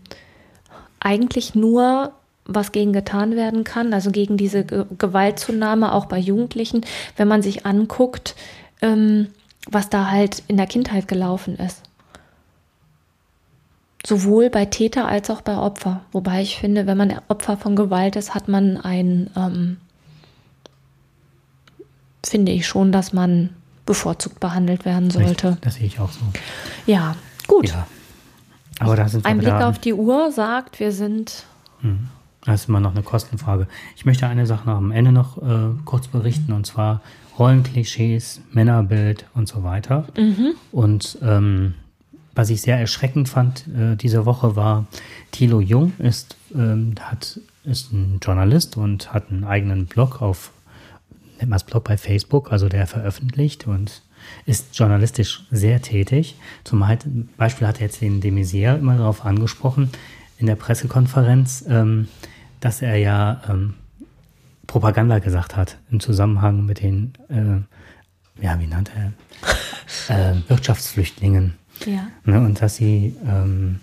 eigentlich 1.00 1.54
nur 1.54 2.12
was 2.44 2.72
gegen 2.72 2.92
getan 2.92 3.36
werden 3.36 3.62
kann, 3.62 3.92
also 3.92 4.10
gegen 4.10 4.36
diese 4.36 4.64
Ge 4.64 4.86
Gewaltzunahme 4.96 5.92
auch 5.92 6.06
bei 6.06 6.18
Jugendlichen, 6.18 6.84
wenn 7.16 7.28
man 7.28 7.42
sich 7.42 7.66
anguckt, 7.66 8.34
ähm, 8.80 9.28
was 9.70 9.90
da 9.90 10.10
halt 10.10 10.42
in 10.48 10.56
der 10.56 10.66
Kindheit 10.66 11.08
gelaufen 11.08 11.56
ist. 11.56 11.82
Sowohl 14.08 14.48
bei 14.48 14.64
Täter 14.64 15.06
als 15.06 15.28
auch 15.28 15.42
bei 15.42 15.54
Opfer. 15.58 16.00
Wobei 16.12 16.40
ich 16.40 16.56
finde, 16.56 16.86
wenn 16.86 16.96
man 16.96 17.20
Opfer 17.28 17.58
von 17.58 17.76
Gewalt 17.76 18.16
ist, 18.16 18.34
hat 18.34 18.48
man 18.48 18.78
ein, 18.78 19.28
ähm, 19.36 19.76
finde 22.24 22.52
ich 22.52 22.66
schon, 22.66 22.90
dass 22.90 23.12
man 23.12 23.50
bevorzugt 23.84 24.40
behandelt 24.40 24.86
werden 24.86 25.10
sollte. 25.10 25.48
Richtig, 25.48 25.60
das 25.60 25.74
sehe 25.74 25.86
ich 25.88 26.00
auch 26.00 26.10
so. 26.10 26.20
Ja, 26.86 27.16
gut. 27.46 27.68
Ja. 27.68 27.86
Aber 28.78 28.96
da 28.96 29.10
sind 29.10 29.26
Ein 29.26 29.40
Blick 29.40 29.52
auf 29.52 29.78
die 29.78 29.92
Uhr 29.92 30.32
sagt, 30.32 30.80
wir 30.80 30.92
sind. 30.92 31.44
Hm. 31.82 32.08
Das 32.46 32.62
ist 32.62 32.68
immer 32.70 32.80
noch 32.80 32.92
eine 32.92 33.02
Kostenfrage. 33.02 33.68
Ich 33.94 34.06
möchte 34.06 34.26
eine 34.26 34.46
Sache 34.46 34.66
noch 34.66 34.78
am 34.78 34.90
Ende 34.90 35.12
noch 35.12 35.36
äh, 35.36 35.74
kurz 35.84 36.08
berichten, 36.08 36.54
und 36.54 36.64
zwar 36.64 37.02
Rollenklischees, 37.38 38.40
Männerbild 38.52 39.26
und 39.34 39.48
so 39.48 39.64
weiter. 39.64 40.06
Mhm. 40.16 40.54
Und 40.72 41.18
ähm, 41.20 41.74
was 42.38 42.50
ich 42.50 42.62
sehr 42.62 42.78
erschreckend 42.78 43.28
fand 43.28 43.66
äh, 43.66 43.96
diese 43.96 44.24
Woche 44.24 44.54
war, 44.54 44.86
Thilo 45.32 45.60
Jung 45.60 45.92
ist, 45.98 46.36
ähm, 46.54 46.94
hat, 47.00 47.40
ist 47.64 47.92
ein 47.92 48.20
Journalist 48.22 48.76
und 48.76 49.12
hat 49.12 49.32
einen 49.32 49.42
eigenen 49.42 49.86
Blog 49.86 50.22
auf, 50.22 50.52
nennt 51.38 51.50
man 51.50 51.56
es 51.56 51.64
Blog 51.64 51.82
bei 51.82 51.96
Facebook, 51.96 52.52
also 52.52 52.68
der 52.68 52.86
veröffentlicht 52.86 53.66
und 53.66 54.02
ist 54.46 54.78
journalistisch 54.78 55.48
sehr 55.50 55.82
tätig. 55.82 56.36
Zum 56.62 56.86
Beispiel 57.36 57.66
hat 57.66 57.80
er 57.80 57.86
jetzt 57.86 58.00
den 58.00 58.20
de 58.20 58.30
Maizière 58.30 58.78
immer 58.78 58.96
darauf 58.96 59.26
angesprochen 59.26 59.90
in 60.38 60.46
der 60.46 60.54
Pressekonferenz, 60.54 61.64
ähm, 61.68 62.06
dass 62.60 62.82
er 62.82 62.98
ja 62.98 63.42
ähm, 63.48 63.74
Propaganda 64.68 65.18
gesagt 65.18 65.56
hat 65.56 65.76
im 65.90 65.98
Zusammenhang 65.98 66.64
mit 66.66 66.82
den, 66.82 67.14
äh, 67.30 68.44
ja, 68.44 68.60
wie 68.60 68.68
nannte 68.68 68.92
er, 70.08 70.34
äh, 70.36 70.48
Wirtschaftsflüchtlingen. 70.48 71.57
Ja. 71.86 72.08
Ne, 72.24 72.40
und 72.40 72.60
dass 72.60 72.76
sie, 72.76 73.16
ähm, 73.26 73.80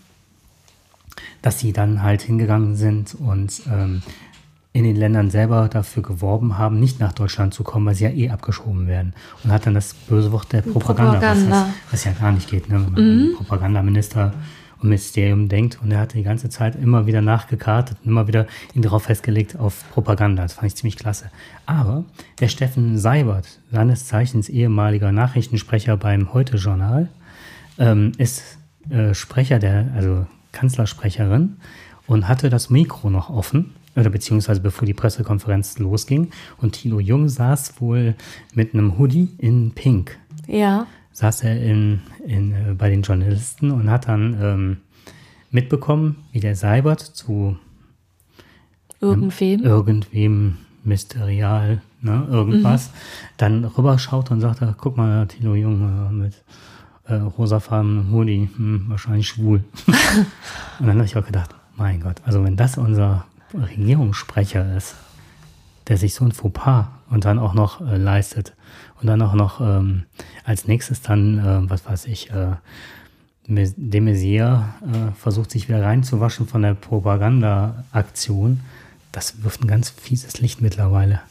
dass 1.42 1.60
sie 1.60 1.74
dann 1.74 2.04
halt 2.04 2.22
hingegangen 2.22 2.76
sind 2.76 3.16
und 3.16 3.62
ähm, 3.72 4.02
in 4.76 4.84
den 4.84 4.98
Ländern 4.98 5.30
selber 5.30 5.70
dafür 5.70 6.04
geworben 6.04 6.58
haben, 6.58 6.82
nicht 6.82 7.00
nach 7.00 7.14
Deutschland 7.14 7.54
zu 7.54 7.64
kommen, 7.64 7.86
weil 7.86 7.96
sie 7.96 8.04
ja 8.04 8.10
eh 8.10 8.30
abgeschoben 8.30 8.88
werden. 8.88 9.14
Und 9.42 9.54
hat 9.54 9.66
dann 9.66 9.74
das 9.74 9.94
böse 9.94 10.34
Wort 10.34 10.52
der 10.52 10.64
Propaganda, 10.64 11.14
Propaganda. 11.14 11.68
Was, 11.88 11.94
was, 11.94 12.04
ja 12.04 12.12
gar 12.12 12.34
nicht 12.34 12.50
geht, 12.50 12.68
ne? 12.68 12.76
wenn 12.76 12.92
man 12.92 13.18
mhm. 13.18 13.36
Propagandaminister 13.38 14.34
und 14.82 14.90
Ministerium 14.90 15.48
denkt. 15.48 15.80
Und 15.82 15.92
er 15.92 16.00
hat 16.00 16.14
die 16.14 16.24
ganze 16.24 16.50
Zeit 16.50 16.76
immer 16.76 17.06
wieder 17.06 17.22
nachgekartet 17.22 18.00
und 18.04 18.12
immer 18.12 18.28
wieder 18.28 18.48
ihn 18.74 18.82
darauf 18.82 19.04
festgelegt 19.04 19.58
auf 19.58 19.86
Propaganda. 19.92 20.44
Das 20.44 20.56
fand 20.56 20.68
ich 20.68 20.76
ziemlich 20.76 20.98
klasse. 20.98 21.32
Aber 21.66 22.04
der 22.42 22.50
Steffen 22.50 22.98
Seibert, 22.98 23.48
seines 23.72 24.08
Zeichens 24.08 24.50
ehemaliger 24.50 25.14
Nachrichtensprecher 25.14 25.96
beim 25.96 26.34
Heute-Journal, 26.34 27.08
ähm, 27.78 28.12
ist 28.18 28.58
äh, 28.90 29.14
Sprecher 29.14 29.60
der, 29.60 29.92
also 29.96 30.26
Kanzlersprecherin 30.52 31.58
und 32.08 32.28
hatte 32.28 32.50
das 32.50 32.70
Mikro 32.70 33.10
noch 33.10 33.30
offen, 33.30 33.74
oder 33.96 34.10
beziehungsweise 34.10 34.60
bevor 34.60 34.86
die 34.86 34.94
Pressekonferenz 34.94 35.80
losging. 35.80 36.32
Und 36.58 36.74
Tilo 36.74 37.00
Jung 37.00 37.30
saß 37.30 37.80
wohl 37.80 38.16
mit 38.54 38.74
einem 38.74 38.98
Hoodie 38.98 39.30
in 39.38 39.72
Pink. 39.72 40.18
Ja. 40.48 40.88
Saß 41.14 41.44
er 41.44 41.62
in, 41.62 42.02
in, 42.26 42.52
äh, 42.52 42.74
bei 42.78 42.90
den 42.90 43.04
Journalisten 43.04 43.72
und 43.72 43.90
hat 43.90 44.08
dann 44.08 44.38
ähm, 44.42 44.78
mitbekommen, 45.50 46.18
wie 46.34 46.42
der 46.42 46.56
Seibert 46.56 47.00
zu 47.00 47.58
irgendwem, 49.00 49.62
ähm, 49.62 49.66
irgendwem 49.66 50.58
mysterial, 50.84 51.82
ne, 52.02 52.28
irgendwas, 52.30 52.90
mhm. 52.90 52.94
dann 53.38 53.66
rüberschaut 53.66 54.30
und 54.30 54.42
sagt, 54.42 54.62
guck 54.78 54.98
mal, 54.98 55.26
Tilo 55.28 55.56
Jung 55.56 56.20
mit 56.20 56.44
äh, 57.08 57.16
rosafarbenen 57.16 58.12
Hoodie, 58.12 58.50
hm, 58.56 58.86
wahrscheinlich 58.88 59.28
schwul. 59.28 59.64
und 60.80 60.88
dann 60.88 60.98
habe 60.98 61.06
ich 61.06 61.18
auch 61.18 61.26
gedacht, 61.26 61.52
mein 61.76 62.02
Gott, 62.02 62.22
also 62.26 62.44
wenn 62.44 62.56
das 62.56 62.78
unser 62.78 63.26
Regierungssprecher 63.54 64.76
ist, 64.76 64.96
der 65.88 65.98
sich 65.98 66.14
so 66.14 66.26
ein 66.26 66.32
Fauxpas 66.32 66.88
und 67.10 67.26
dann 67.26 67.38
auch 67.40 67.54
noch 67.54 67.82
äh, 67.82 67.98
leistet 67.98 68.54
und 69.02 69.08
dann 69.08 69.22
auch 69.22 69.34
noch 69.34 69.62
ähm, 69.62 70.04
als 70.44 70.68
nächstes 70.68 71.02
dann, 71.02 71.40
äh, 71.40 71.70
was 71.70 71.86
weiß 71.86 72.06
ich, 72.08 72.32
äh, 72.32 72.56
de 73.48 74.02
Maizière 74.02 74.64
äh, 74.82 75.12
versucht 75.16 75.52
sich 75.52 75.70
wieder 75.70 75.84
reinzuwaschen 75.84 76.48
von 76.48 76.64
der 76.64 76.74
Propaganda-Aktion, 76.74 78.62
das 79.12 79.44
wirft 79.44 79.62
ein 79.62 79.68
ganz 79.68 79.92
fieses 79.92 80.42
Licht 80.42 80.62
mittlerweile. 80.62 81.22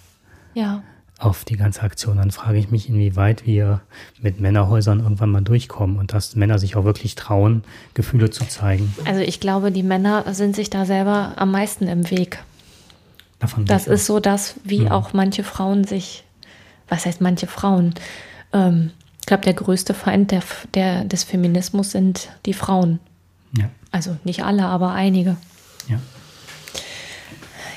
Ja 0.54 0.82
auf 1.24 1.44
die 1.44 1.56
ganze 1.56 1.82
Aktion. 1.82 2.18
Dann 2.18 2.30
frage 2.30 2.58
ich 2.58 2.70
mich, 2.70 2.88
inwieweit 2.88 3.46
wir 3.46 3.80
mit 4.20 4.40
Männerhäusern 4.40 5.00
irgendwann 5.00 5.30
mal 5.30 5.40
durchkommen 5.42 5.96
und 5.98 6.12
dass 6.12 6.36
Männer 6.36 6.58
sich 6.58 6.76
auch 6.76 6.84
wirklich 6.84 7.14
trauen, 7.14 7.64
Gefühle 7.94 8.30
zu 8.30 8.44
zeigen. 8.46 8.94
Also 9.04 9.20
ich 9.20 9.40
glaube, 9.40 9.72
die 9.72 9.82
Männer 9.82 10.24
sind 10.34 10.54
sich 10.54 10.70
da 10.70 10.84
selber 10.84 11.32
am 11.36 11.50
meisten 11.50 11.88
im 11.88 12.10
Weg. 12.10 12.38
Davon 13.38 13.64
Das 13.66 13.86
ist 13.86 14.06
so 14.06 14.20
das, 14.20 14.54
wie 14.64 14.80
Mhm. 14.80 14.88
auch 14.92 15.12
manche 15.12 15.44
Frauen 15.44 15.84
sich, 15.84 16.24
was 16.88 17.06
heißt 17.06 17.20
manche 17.20 17.46
Frauen? 17.46 17.94
Ähm, 18.52 18.90
ich 19.20 19.26
glaube, 19.26 19.44
der 19.44 19.54
größte 19.54 19.94
Feind 19.94 20.30
der, 20.30 20.42
der, 20.74 21.04
des 21.04 21.24
Feminismus 21.24 21.90
sind 21.92 22.28
die 22.46 22.52
Frauen. 22.54 23.00
Ja, 23.56 23.70
Also 23.90 24.16
nicht 24.24 24.44
alle, 24.44 24.64
aber 24.66 24.92
einige. 24.92 25.36
ja. 25.88 25.98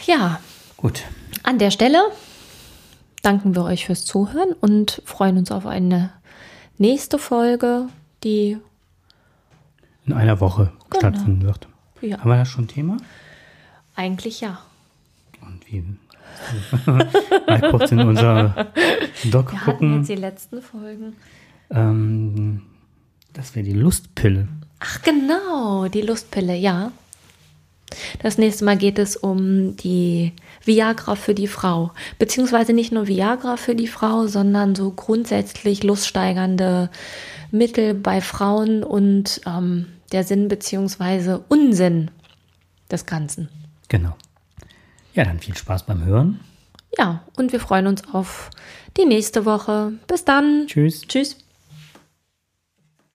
Ja, 0.06 0.40
Gut. 0.78 1.04
an 1.44 1.60
der 1.60 1.72
Stelle 1.72 2.00
danken 3.24 3.56
wir 3.56 3.64
euch 3.64 3.86
fürs 3.86 4.06
Zuhören 4.06 4.54
und 4.62 5.02
freuen 5.06 5.38
uns 5.38 5.52
auf 5.52 5.66
eine 5.66 6.12
nächste 6.78 7.18
Folge, 7.20 7.88
die 8.24 8.58
In 10.06 10.14
einer 10.14 10.40
Woche 10.40 10.72
Genau. 10.90 11.00
stattfinden 11.00 11.42
wird. 11.44 11.68
Ja. 12.02 12.20
Haben 12.20 12.30
wir 12.30 12.38
da 12.38 12.46
schon 12.46 12.66
ein 12.66 12.68
Thema? 12.70 12.98
eigentlich 13.96 14.42
ja. 14.42 14.60
Und 15.42 15.60
wie? 15.72 15.84
Mal 17.48 17.72
kurz 17.72 17.92
in 17.92 18.00
unser 18.00 18.68
Doc 19.32 19.52
Wir 19.52 19.62
hatten 19.62 19.72
gucken. 19.72 19.98
jetzt 19.98 20.10
die 20.10 20.16
letzten 20.16 20.62
Folgen. 20.62 21.16
Ähm, 21.72 22.62
das 23.34 23.56
wäre 23.56 23.66
die 23.66 23.74
Lustpille. 23.74 24.48
Ach 24.80 25.02
genau, 25.02 25.88
die 25.88 26.02
Lustpille, 26.04 26.56
ja. 26.56 26.92
Das 28.22 28.38
nächste 28.38 28.66
Mal 28.66 28.78
geht 28.78 29.00
es 29.00 29.16
um 29.16 29.78
die 29.78 30.34
Viagra 30.64 31.16
für 31.16 31.34
die 31.34 31.48
Frau. 31.48 31.92
Beziehungsweise 32.20 32.74
nicht 32.74 32.92
nur 32.92 33.08
Viagra 33.08 33.58
für 33.58 33.76
die 33.76 33.88
Frau, 33.88 34.28
sondern 34.28 34.76
so 34.76 34.92
grundsätzlich 34.92 35.84
luststeigernde 35.84 36.90
Mittel 37.52 37.94
bei 37.94 38.22
Frauen 38.22 38.84
und 38.84 39.42
ähm, 39.46 39.88
der 40.12 40.24
Sinn 40.24 40.48
beziehungsweise 40.48 41.44
Unsinn 41.48 42.12
des 42.92 43.06
Ganzen. 43.06 43.50
Genau. 43.88 44.16
Ja, 45.14 45.24
dann 45.24 45.40
viel 45.40 45.56
Spaß 45.56 45.86
beim 45.86 46.06
Hören. 46.06 46.40
Ja, 46.98 47.24
und 47.36 47.52
wir 47.52 47.60
freuen 47.60 47.88
uns 47.88 48.04
auf 48.14 48.50
die 48.98 49.06
nächste 49.06 49.46
Woche. 49.46 49.94
Bis 50.08 50.26
dann. 50.26 50.66
Tschüss. 50.68 51.02
Tschüss. 51.02 51.38